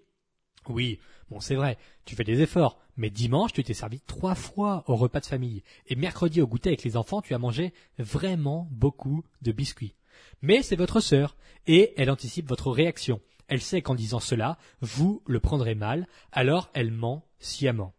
oui, 0.67 0.99
bon, 1.29 1.39
c'est 1.39 1.55
vrai, 1.55 1.77
tu 2.05 2.15
fais 2.15 2.23
des 2.23 2.41
efforts, 2.41 2.79
mais 2.97 3.09
dimanche, 3.09 3.53
tu 3.53 3.63
t'es 3.63 3.73
servi 3.73 4.01
trois 4.01 4.35
fois 4.35 4.83
au 4.87 4.95
repas 4.95 5.19
de 5.19 5.25
famille. 5.25 5.63
Et 5.87 5.95
mercredi, 5.95 6.41
au 6.41 6.47
goûter 6.47 6.69
avec 6.69 6.83
les 6.83 6.97
enfants, 6.97 7.21
tu 7.21 7.33
as 7.33 7.39
mangé 7.39 7.73
vraiment 7.97 8.67
beaucoup 8.71 9.23
de 9.41 9.51
biscuits. 9.51 9.95
Mais 10.41 10.61
c'est 10.63 10.75
votre 10.75 10.99
sœur, 10.99 11.35
et 11.67 11.93
elle 11.97 12.11
anticipe 12.11 12.47
votre 12.47 12.71
réaction. 12.71 13.21
Elle 13.49 13.61
sait 13.61 13.81
qu'en 13.81 13.95
disant 13.95 14.19
cela, 14.19 14.57
vous 14.79 15.21
le 15.25 15.39
prendrez 15.39 15.75
mal, 15.75 16.07
alors 16.31 16.69
elle 16.73 16.91
ment 16.91 17.25
sciemment. 17.39 17.93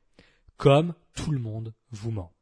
Comme 0.56 0.94
tout 1.14 1.32
le 1.32 1.38
monde 1.38 1.74
vous 1.90 2.10
ment. 2.10 2.32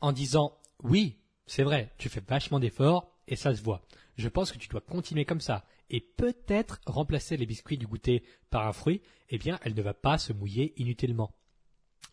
En 0.00 0.12
disant, 0.12 0.58
oui, 0.82 1.18
c'est 1.46 1.62
vrai, 1.62 1.92
tu 1.98 2.08
fais 2.08 2.22
vachement 2.26 2.58
d'efforts, 2.58 3.12
et 3.28 3.36
ça 3.36 3.54
se 3.54 3.62
voit. 3.62 3.82
Je 4.16 4.28
pense 4.28 4.50
que 4.50 4.58
tu 4.58 4.68
dois 4.68 4.80
continuer 4.80 5.24
comme 5.24 5.40
ça 5.40 5.64
et 5.90 6.00
peut-être 6.00 6.80
remplacer 6.86 7.36
les 7.36 7.46
biscuits 7.46 7.78
du 7.78 7.86
goûter 7.86 8.24
par 8.50 8.66
un 8.66 8.72
fruit, 8.72 9.02
eh 9.28 9.38
bien, 9.38 9.58
elle 9.62 9.74
ne 9.74 9.82
va 9.82 9.94
pas 9.94 10.18
se 10.18 10.32
mouiller 10.32 10.72
inutilement. 10.76 11.34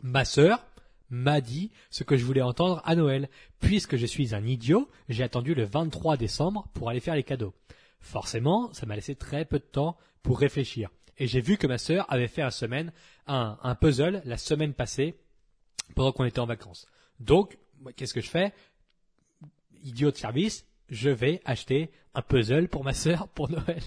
Ma 0.02 0.24
sœur 0.24 0.64
m'a 1.10 1.40
dit 1.40 1.70
ce 1.90 2.04
que 2.04 2.16
je 2.16 2.24
voulais 2.24 2.42
entendre 2.42 2.82
à 2.84 2.94
Noël. 2.94 3.28
Puisque 3.60 3.96
je 3.96 4.06
suis 4.06 4.34
un 4.34 4.44
idiot, 4.44 4.88
j'ai 5.08 5.22
attendu 5.22 5.54
le 5.54 5.64
23 5.64 6.16
décembre 6.16 6.68
pour 6.74 6.90
aller 6.90 7.00
faire 7.00 7.14
les 7.14 7.22
cadeaux. 7.22 7.54
Forcément, 8.04 8.70
ça 8.74 8.84
m'a 8.84 8.96
laissé 8.96 9.14
très 9.14 9.46
peu 9.46 9.58
de 9.58 9.64
temps 9.64 9.96
pour 10.22 10.38
réfléchir. 10.38 10.90
Et 11.16 11.26
j'ai 11.26 11.40
vu 11.40 11.56
que 11.56 11.66
ma 11.66 11.78
sœur 11.78 12.04
avait 12.12 12.28
fait 12.28 12.42
un 12.42 12.50
semaine, 12.50 12.92
un, 13.26 13.58
un 13.62 13.74
puzzle 13.74 14.20
la 14.26 14.36
semaine 14.36 14.74
passée 14.74 15.14
pendant 15.94 16.12
qu'on 16.12 16.26
était 16.26 16.38
en 16.38 16.46
vacances. 16.46 16.86
Donc, 17.18 17.56
qu'est-ce 17.96 18.12
que 18.12 18.20
je 18.20 18.28
fais? 18.28 18.52
Idiot 19.82 20.10
de 20.10 20.16
service, 20.16 20.66
je 20.90 21.08
vais 21.08 21.40
acheter 21.46 21.90
un 22.14 22.20
puzzle 22.20 22.68
pour 22.68 22.84
ma 22.84 22.92
sœur 22.92 23.26
pour 23.28 23.50
Noël. 23.50 23.82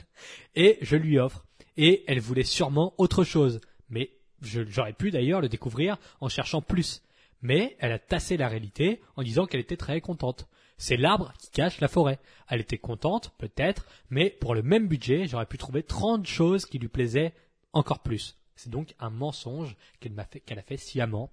Et 0.56 0.80
je 0.82 0.96
lui 0.96 1.20
offre. 1.20 1.46
Et 1.78 2.04
elle 2.08 2.20
voulait 2.20 2.44
sûrement 2.44 2.96
autre 2.98 3.24
chose. 3.24 3.62
Mais 3.92 4.10
j'aurais 4.42 4.94
pu 4.94 5.12
d'ailleurs 5.12 5.42
le 5.42 5.50
découvrir 5.50 5.98
en 6.22 6.28
cherchant 6.28 6.64
plus. 6.64 7.04
Mais 7.44 7.78
elle 7.80 7.92
a 7.92 8.00
tassé 8.00 8.36
la 8.36 8.48
réalité 8.48 9.00
en 9.16 9.22
disant 9.22 9.46
qu'elle 9.46 9.62
était 9.62 9.78
très 9.78 10.02
contente. 10.02 10.48
C'est 10.78 10.98
l'arbre 10.98 11.34
qui 11.40 11.50
cache 11.50 11.80
la 11.82 11.88
forêt. 11.88 12.20
Elle 12.48 12.62
était 12.62 12.78
contente, 12.78 13.34
peut-être, 13.38 13.86
mais 14.10 14.30
pour 14.30 14.54
le 14.54 14.62
même 14.62 14.88
budget, 14.88 15.28
j'aurais 15.28 15.48
pu 15.48 15.58
trouver 15.58 15.84
30 15.84 16.26
choses 16.26 16.66
qui 16.66 16.78
lui 16.78 16.88
plaisaient 16.88 17.34
encore 17.74 18.00
plus. 18.00 18.38
C'est 18.56 18.70
donc 18.70 18.96
un 19.00 19.10
mensonge 19.10 19.76
qu'elle 20.00 20.60
a 20.60 20.62
fait 20.64 20.78
sciemment, 20.78 21.32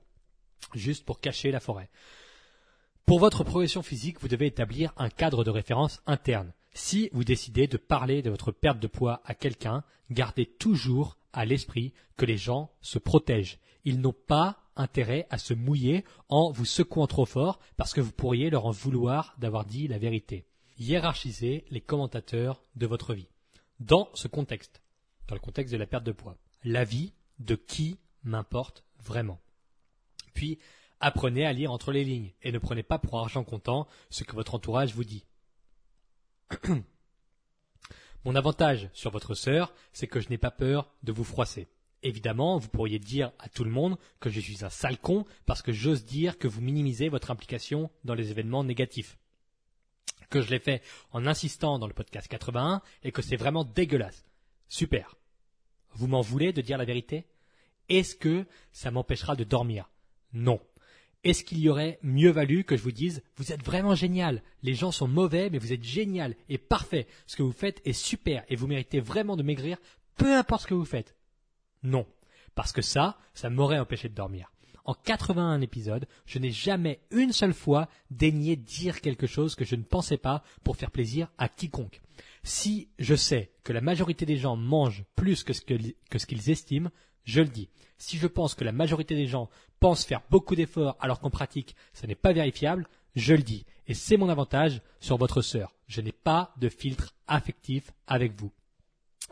juste 0.75 1.05
pour 1.05 1.21
cacher 1.21 1.51
la 1.51 1.61
forêt. 1.61 1.89
Pour 3.07 3.19
votre 3.19 3.45
progression 3.45 3.83
physique, 3.83 4.21
vous 4.21 4.29
devez 4.29 4.47
établir 4.47 4.93
un 4.97 5.11
cadre 5.11 5.45
de 5.45 5.51
référence 5.51 6.03
interne. 6.07 6.53
Si 6.73 7.11
vous 7.13 7.25
décidez 7.25 7.67
de 7.67 7.77
parler 7.77 8.23
de 8.23 8.31
votre 8.31 8.51
perte 8.51 8.81
de 8.81 8.87
poids 8.87 9.21
à 9.25 9.35
quelqu'un, 9.35 9.85
gardez 10.11 10.47
toujours 10.47 11.19
à 11.33 11.45
l'esprit 11.45 11.93
que 12.17 12.25
les 12.25 12.39
gens 12.39 12.71
se 12.81 12.99
protègent. 12.99 13.59
Ils 13.85 14.01
n'ont 14.01 14.15
pas 14.15 14.64
intérêt 14.77 15.27
à 15.31 15.39
se 15.39 15.55
mouiller 15.55 16.05
en 16.29 16.51
vous 16.51 16.65
secouant 16.65 17.07
trop 17.07 17.27
fort 17.27 17.59
parce 17.77 17.93
que 17.93 18.01
vous 18.01 18.13
pourriez 18.13 18.51
leur 18.51 18.67
en 18.67 18.71
vouloir 18.71 19.35
d'avoir 19.39 19.65
dit 19.65 19.89
la 19.89 19.99
vérité. 19.99 20.47
Hiérarchisez 20.79 21.65
les 21.71 21.81
commentateurs 21.81 22.63
de 22.77 22.87
votre 22.87 23.15
vie. 23.15 23.29
Dans 23.81 24.09
ce 24.15 24.29
contexte, 24.29 24.83
dans 25.29 25.35
le 25.35 25.41
contexte 25.41 25.73
de 25.73 25.79
la 25.79 25.87
perte 25.87 26.05
de 26.05 26.13
poids, 26.13 26.37
la 26.65 26.85
vie 26.85 27.13
de 27.39 27.55
qui 27.55 27.99
m'importe 28.23 28.85
vraiment? 28.99 29.41
Puis, 30.33 30.59
Apprenez 31.07 31.45
à 31.45 31.53
lire 31.53 31.71
entre 31.71 31.93
les 31.93 32.03
lignes 32.03 32.33
et 32.41 32.51
ne 32.51 32.59
prenez 32.59 32.83
pas 32.83 32.99
pour 32.99 33.19
argent 33.19 33.45
comptant 33.45 33.87
ce 34.09 34.25
que 34.25 34.35
votre 34.35 34.55
entourage 34.55 34.95
vous 34.95 35.05
dit. 35.05 35.27
Mon 38.25 38.35
avantage 38.35 38.89
sur 38.95 39.11
votre 39.11 39.35
sœur, 39.35 39.75
c'est 39.93 40.07
que 40.07 40.21
je 40.21 40.31
n'ai 40.31 40.39
pas 40.39 40.51
peur 40.51 40.91
de 41.03 41.13
vous 41.13 41.23
froisser. 41.23 41.69
Évidemment, 42.05 42.59
vous 42.59 42.69
pourriez 42.69 42.99
dire 42.99 43.33
à 43.39 43.49
tout 43.49 43.65
le 43.65 43.71
monde 43.71 43.97
que 44.21 44.29
je 44.29 44.39
suis 44.39 44.63
un 44.63 44.69
sale 44.69 44.99
con 44.99 45.25
parce 45.47 45.63
que 45.63 45.73
j'ose 45.73 46.05
dire 46.05 46.37
que 46.37 46.47
vous 46.47 46.61
minimisez 46.61 47.09
votre 47.09 47.31
implication 47.31 47.91
dans 48.05 48.15
les 48.15 48.31
événements 48.31 48.63
négatifs. 48.63 49.19
Que 50.29 50.43
je 50.43 50.51
l'ai 50.51 50.59
fait 50.59 50.83
en 51.13 51.27
insistant 51.27 51.79
dans 51.79 51.87
le 51.87 51.95
podcast 51.95 52.29
81 52.29 52.83
et 53.05 53.11
que 53.11 53.23
c'est 53.23 53.37
vraiment 53.37 53.65
dégueulasse. 53.65 54.27
Super. 54.69 55.17
Vous 55.93 56.07
m'en 56.07 56.21
voulez 56.21 56.53
de 56.53 56.61
dire 56.61 56.77
la 56.77 56.85
vérité? 56.85 57.27
Est-ce 57.89 58.15
que 58.17 58.45
ça 58.71 58.91
m'empêchera 58.91 59.35
de 59.35 59.45
dormir? 59.45 59.89
Non. 60.35 60.61
Est-ce 61.23 61.43
qu'il 61.43 61.61
y 61.61 61.71
aurait 61.71 61.99
mieux 62.03 62.31
valu 62.31 62.65
que 62.65 62.77
je 62.77 62.83
vous 62.83 62.93
dise 62.93 63.23
vous 63.37 63.51
êtes 63.51 63.65
vraiment 63.65 63.95
génial, 63.95 64.43
les 64.63 64.75
gens 64.75 64.93
sont 64.93 65.09
mauvais 65.09 65.49
mais 65.49 65.59
vous 65.59 65.73
êtes 65.73 65.83
génial 65.83 66.37
et 66.51 66.59
parfait, 66.59 67.07
ce 67.27 67.37
que 67.37 67.43
vous 67.43 67.53
faites 67.53 67.81
est 67.87 67.95
super 67.95 68.45
et 68.51 68.57
vous 68.57 68.67
méritez 68.67 69.01
vraiment 69.01 69.37
de 69.37 69.43
maigrir 69.43 69.79
peu 70.17 70.37
importe 70.37 70.63
ce 70.63 70.67
que 70.67 70.75
vous 70.75 70.85
faites 70.85 71.17
Non, 71.85 72.07
parce 72.55 72.73
que 72.73 72.83
ça, 72.83 73.19
ça 73.35 73.51
m'aurait 73.51 73.79
empêché 73.79 74.09
de 74.09 74.15
dormir. 74.15 74.51
En 74.87 74.95
81 74.95 75.61
épisodes, 75.63 76.07
je 76.27 76.39
n'ai 76.39 76.51
jamais 76.51 77.01
une 77.11 77.33
seule 77.33 77.55
fois 77.55 77.89
daigné 78.11 78.57
dire 78.57 79.01
quelque 79.01 79.27
chose 79.27 79.55
que 79.55 79.65
je 79.65 79.77
ne 79.77 79.83
pensais 79.83 80.19
pas 80.19 80.43
pour 80.63 80.77
faire 80.77 80.91
plaisir 80.91 81.29
à 81.39 81.49
quiconque. 81.49 82.03
Si 82.43 82.89
je 82.99 83.15
sais 83.15 83.53
que 83.63 83.73
la 83.73 83.81
majorité 83.81 84.27
des 84.27 84.37
gens 84.37 84.57
mangent 84.57 85.05
plus 85.17 85.43
que 85.43 85.55
ce 85.55 85.63
qu'ils 86.27 86.51
estiment, 86.51 86.91
je 87.25 87.41
le 87.41 87.49
dis. 87.49 87.71
Si 87.97 88.19
je 88.19 88.27
pense 88.27 88.55
que 88.55 88.65
la 88.65 88.73
majorité 88.73 89.15
des 89.15 89.27
gens 89.27 89.49
pensent 89.81 90.05
faire 90.05 90.23
beaucoup 90.31 90.55
d'efforts 90.55 90.97
alors 91.01 91.21
qu'en 91.21 91.31
pratique, 91.31 91.75
ça 91.95 92.07
n'est 92.07 92.15
pas 92.15 92.35
vérifiable, 92.35 92.87
je 93.15 93.33
le 93.33 93.43
dis. 93.43 93.65
Et 93.87 93.95
c'est 93.95 94.19
mon 94.19 94.29
avantage 94.29 94.83
sur 95.01 95.17
votre 95.17 95.41
sœur. 95.41 95.75
Je 95.87 96.03
n'ai 96.03 96.13
pas 96.13 96.53
de 96.59 96.69
filtre 96.69 97.15
affectif 97.27 97.93
avec 98.07 98.39
vous. 98.39 98.53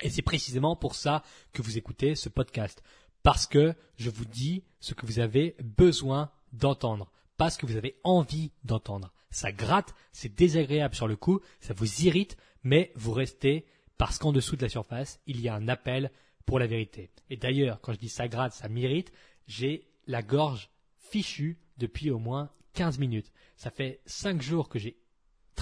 Et 0.00 0.10
c'est 0.10 0.22
précisément 0.22 0.76
pour 0.76 0.94
ça 0.94 1.22
que 1.52 1.62
vous 1.62 1.78
écoutez 1.78 2.14
ce 2.14 2.28
podcast. 2.28 2.82
Parce 3.22 3.46
que 3.46 3.74
je 3.96 4.10
vous 4.10 4.24
dis 4.24 4.64
ce 4.80 4.94
que 4.94 5.06
vous 5.06 5.20
avez 5.20 5.54
besoin 5.62 6.30
d'entendre. 6.52 7.12
Pas 7.36 7.50
ce 7.50 7.58
que 7.58 7.66
vous 7.66 7.76
avez 7.76 7.96
envie 8.02 8.52
d'entendre. 8.64 9.12
Ça 9.30 9.52
gratte, 9.52 9.94
c'est 10.12 10.34
désagréable 10.34 10.94
sur 10.94 11.08
le 11.08 11.16
coup, 11.16 11.40
ça 11.60 11.74
vous 11.74 12.02
irrite, 12.02 12.36
mais 12.62 12.92
vous 12.94 13.12
restez 13.12 13.66
parce 13.96 14.18
qu'en 14.18 14.32
dessous 14.32 14.56
de 14.56 14.62
la 14.62 14.68
surface, 14.68 15.20
il 15.26 15.40
y 15.40 15.48
a 15.48 15.54
un 15.54 15.68
appel 15.68 16.10
pour 16.44 16.58
la 16.58 16.66
vérité. 16.66 17.10
Et 17.30 17.36
d'ailleurs, 17.36 17.80
quand 17.80 17.92
je 17.92 17.98
dis 17.98 18.08
ça 18.08 18.28
gratte, 18.28 18.52
ça 18.52 18.68
m'irrite, 18.68 19.12
j'ai 19.46 19.88
la 20.06 20.22
gorge 20.22 20.70
fichue 20.98 21.58
depuis 21.78 22.10
au 22.10 22.18
moins 22.18 22.50
15 22.74 22.98
minutes. 22.98 23.32
Ça 23.56 23.70
fait 23.70 24.00
5 24.06 24.42
jours 24.42 24.68
que 24.68 24.78
j'ai 24.78 24.96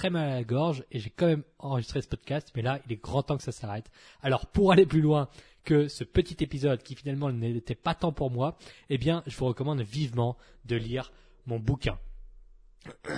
très 0.00 0.08
mal 0.08 0.30
à 0.30 0.34
la 0.36 0.44
gorge 0.44 0.82
et 0.90 0.98
j'ai 0.98 1.10
quand 1.10 1.26
même 1.26 1.42
enregistré 1.58 2.00
ce 2.00 2.08
podcast, 2.08 2.50
mais 2.56 2.62
là, 2.62 2.80
il 2.86 2.92
est 2.92 3.02
grand 3.02 3.22
temps 3.22 3.36
que 3.36 3.42
ça 3.42 3.52
s'arrête. 3.52 3.90
Alors, 4.22 4.46
pour 4.46 4.72
aller 4.72 4.86
plus 4.86 5.02
loin 5.02 5.28
que 5.62 5.88
ce 5.88 6.04
petit 6.04 6.42
épisode 6.42 6.82
qui 6.82 6.94
finalement 6.94 7.30
n'était 7.30 7.74
pas 7.74 7.94
tant 7.94 8.10
pour 8.10 8.30
moi, 8.30 8.56
eh 8.88 8.96
bien, 8.96 9.22
je 9.26 9.36
vous 9.36 9.44
recommande 9.44 9.82
vivement 9.82 10.38
de 10.64 10.76
lire 10.76 11.12
mon 11.44 11.58
bouquin. 11.58 11.98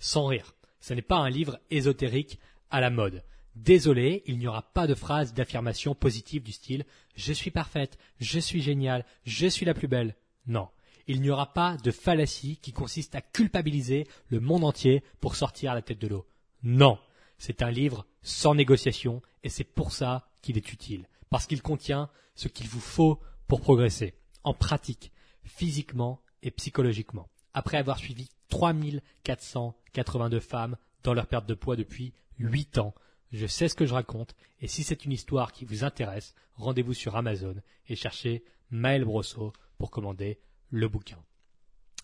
Sans 0.00 0.26
rire. 0.26 0.56
Ce 0.80 0.94
n'est 0.94 1.00
pas 1.00 1.18
un 1.18 1.30
livre 1.30 1.60
ésotérique 1.70 2.40
à 2.72 2.80
la 2.80 2.90
mode. 2.90 3.22
Désolé, 3.54 4.24
il 4.26 4.38
n'y 4.38 4.48
aura 4.48 4.62
pas 4.62 4.88
de 4.88 4.94
phrase 4.94 5.32
d'affirmation 5.32 5.94
positive 5.94 6.42
du 6.42 6.50
style 6.50 6.84
je 7.14 7.32
suis 7.32 7.52
parfaite, 7.52 7.98
je 8.18 8.40
suis 8.40 8.62
géniale, 8.62 9.04
je 9.24 9.46
suis 9.46 9.64
la 9.64 9.74
plus 9.74 9.88
belle. 9.88 10.16
Non. 10.48 10.68
Il 11.06 11.20
n'y 11.20 11.30
aura 11.30 11.52
pas 11.52 11.76
de 11.76 11.90
fallacie 11.90 12.58
qui 12.60 12.72
consiste 12.72 13.14
à 13.14 13.20
culpabiliser 13.20 14.06
le 14.28 14.40
monde 14.40 14.64
entier 14.64 15.02
pour 15.20 15.36
sortir 15.36 15.72
à 15.72 15.74
la 15.74 15.82
tête 15.82 16.00
de 16.00 16.08
l'eau. 16.08 16.26
Non. 16.62 16.98
C'est 17.38 17.62
un 17.62 17.70
livre 17.70 18.06
sans 18.22 18.54
négociation 18.54 19.22
et 19.44 19.48
c'est 19.48 19.64
pour 19.64 19.92
ça 19.92 20.28
qu'il 20.42 20.56
est 20.56 20.72
utile. 20.72 21.06
Parce 21.30 21.46
qu'il 21.46 21.62
contient 21.62 22.08
ce 22.34 22.48
qu'il 22.48 22.68
vous 22.68 22.80
faut 22.80 23.20
pour 23.46 23.60
progresser. 23.60 24.14
En 24.42 24.54
pratique, 24.54 25.12
physiquement 25.44 26.20
et 26.42 26.50
psychologiquement. 26.50 27.28
Après 27.54 27.78
avoir 27.78 27.98
suivi 27.98 28.28
3482 28.48 30.40
femmes 30.40 30.76
dans 31.02 31.14
leur 31.14 31.26
perte 31.26 31.46
de 31.46 31.54
poids 31.54 31.76
depuis 31.76 32.12
8 32.38 32.78
ans, 32.78 32.94
je 33.32 33.46
sais 33.46 33.68
ce 33.68 33.74
que 33.74 33.86
je 33.86 33.94
raconte, 33.94 34.34
et 34.60 34.68
si 34.68 34.82
c'est 34.82 35.04
une 35.04 35.12
histoire 35.12 35.52
qui 35.52 35.64
vous 35.64 35.84
intéresse, 35.84 36.34
rendez-vous 36.54 36.94
sur 36.94 37.16
Amazon 37.16 37.56
et 37.88 37.96
cherchez 37.96 38.44
Maël 38.70 39.04
Brosseau 39.04 39.52
pour 39.78 39.90
commander 39.90 40.38
le 40.70 40.88
bouquin. 40.88 41.18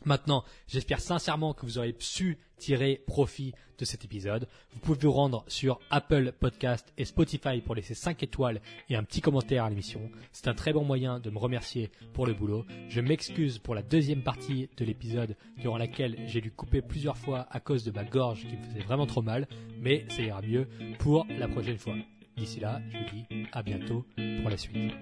Maintenant, 0.04 0.44
j'espère 0.66 1.00
sincèrement 1.00 1.54
que 1.54 1.64
vous 1.64 1.78
aurez 1.78 1.94
su 1.98 2.38
tirer 2.56 3.02
profit 3.06 3.54
de 3.78 3.84
cet 3.84 4.04
épisode. 4.04 4.48
Vous 4.72 4.80
pouvez 4.80 4.98
vous 5.00 5.12
rendre 5.12 5.44
sur 5.48 5.78
Apple 5.90 6.32
Podcast 6.38 6.92
et 6.98 7.04
Spotify 7.04 7.60
pour 7.60 7.74
laisser 7.74 7.94
5 7.94 8.22
étoiles 8.22 8.60
et 8.88 8.96
un 8.96 9.04
petit 9.04 9.20
commentaire 9.20 9.64
à 9.64 9.70
l'émission. 9.70 10.10
C'est 10.32 10.48
un 10.48 10.54
très 10.54 10.72
bon 10.72 10.84
moyen 10.84 11.20
de 11.20 11.30
me 11.30 11.38
remercier 11.38 11.90
pour 12.14 12.26
le 12.26 12.34
boulot. 12.34 12.64
Je 12.88 13.00
m'excuse 13.00 13.58
pour 13.58 13.74
la 13.74 13.82
deuxième 13.82 14.22
partie 14.22 14.68
de 14.76 14.84
l'épisode 14.84 15.36
durant 15.58 15.78
laquelle 15.78 16.16
j'ai 16.26 16.40
dû 16.40 16.50
couper 16.50 16.82
plusieurs 16.82 17.16
fois 17.16 17.46
à 17.50 17.60
cause 17.60 17.84
de 17.84 17.90
ma 17.90 18.04
gorge 18.04 18.46
qui 18.46 18.56
me 18.56 18.64
faisait 18.64 18.80
vraiment 18.84 19.06
trop 19.06 19.22
mal, 19.22 19.46
mais 19.80 20.04
ça 20.08 20.22
ira 20.22 20.42
mieux 20.42 20.68
pour 20.98 21.26
la 21.28 21.48
prochaine 21.48 21.78
fois. 21.78 21.94
D'ici 22.36 22.60
là, 22.60 22.80
je 22.90 22.98
vous 22.98 23.04
dis 23.12 23.46
à 23.52 23.62
bientôt 23.62 24.04
pour 24.40 24.50
la 24.50 24.56
suite. 24.56 24.92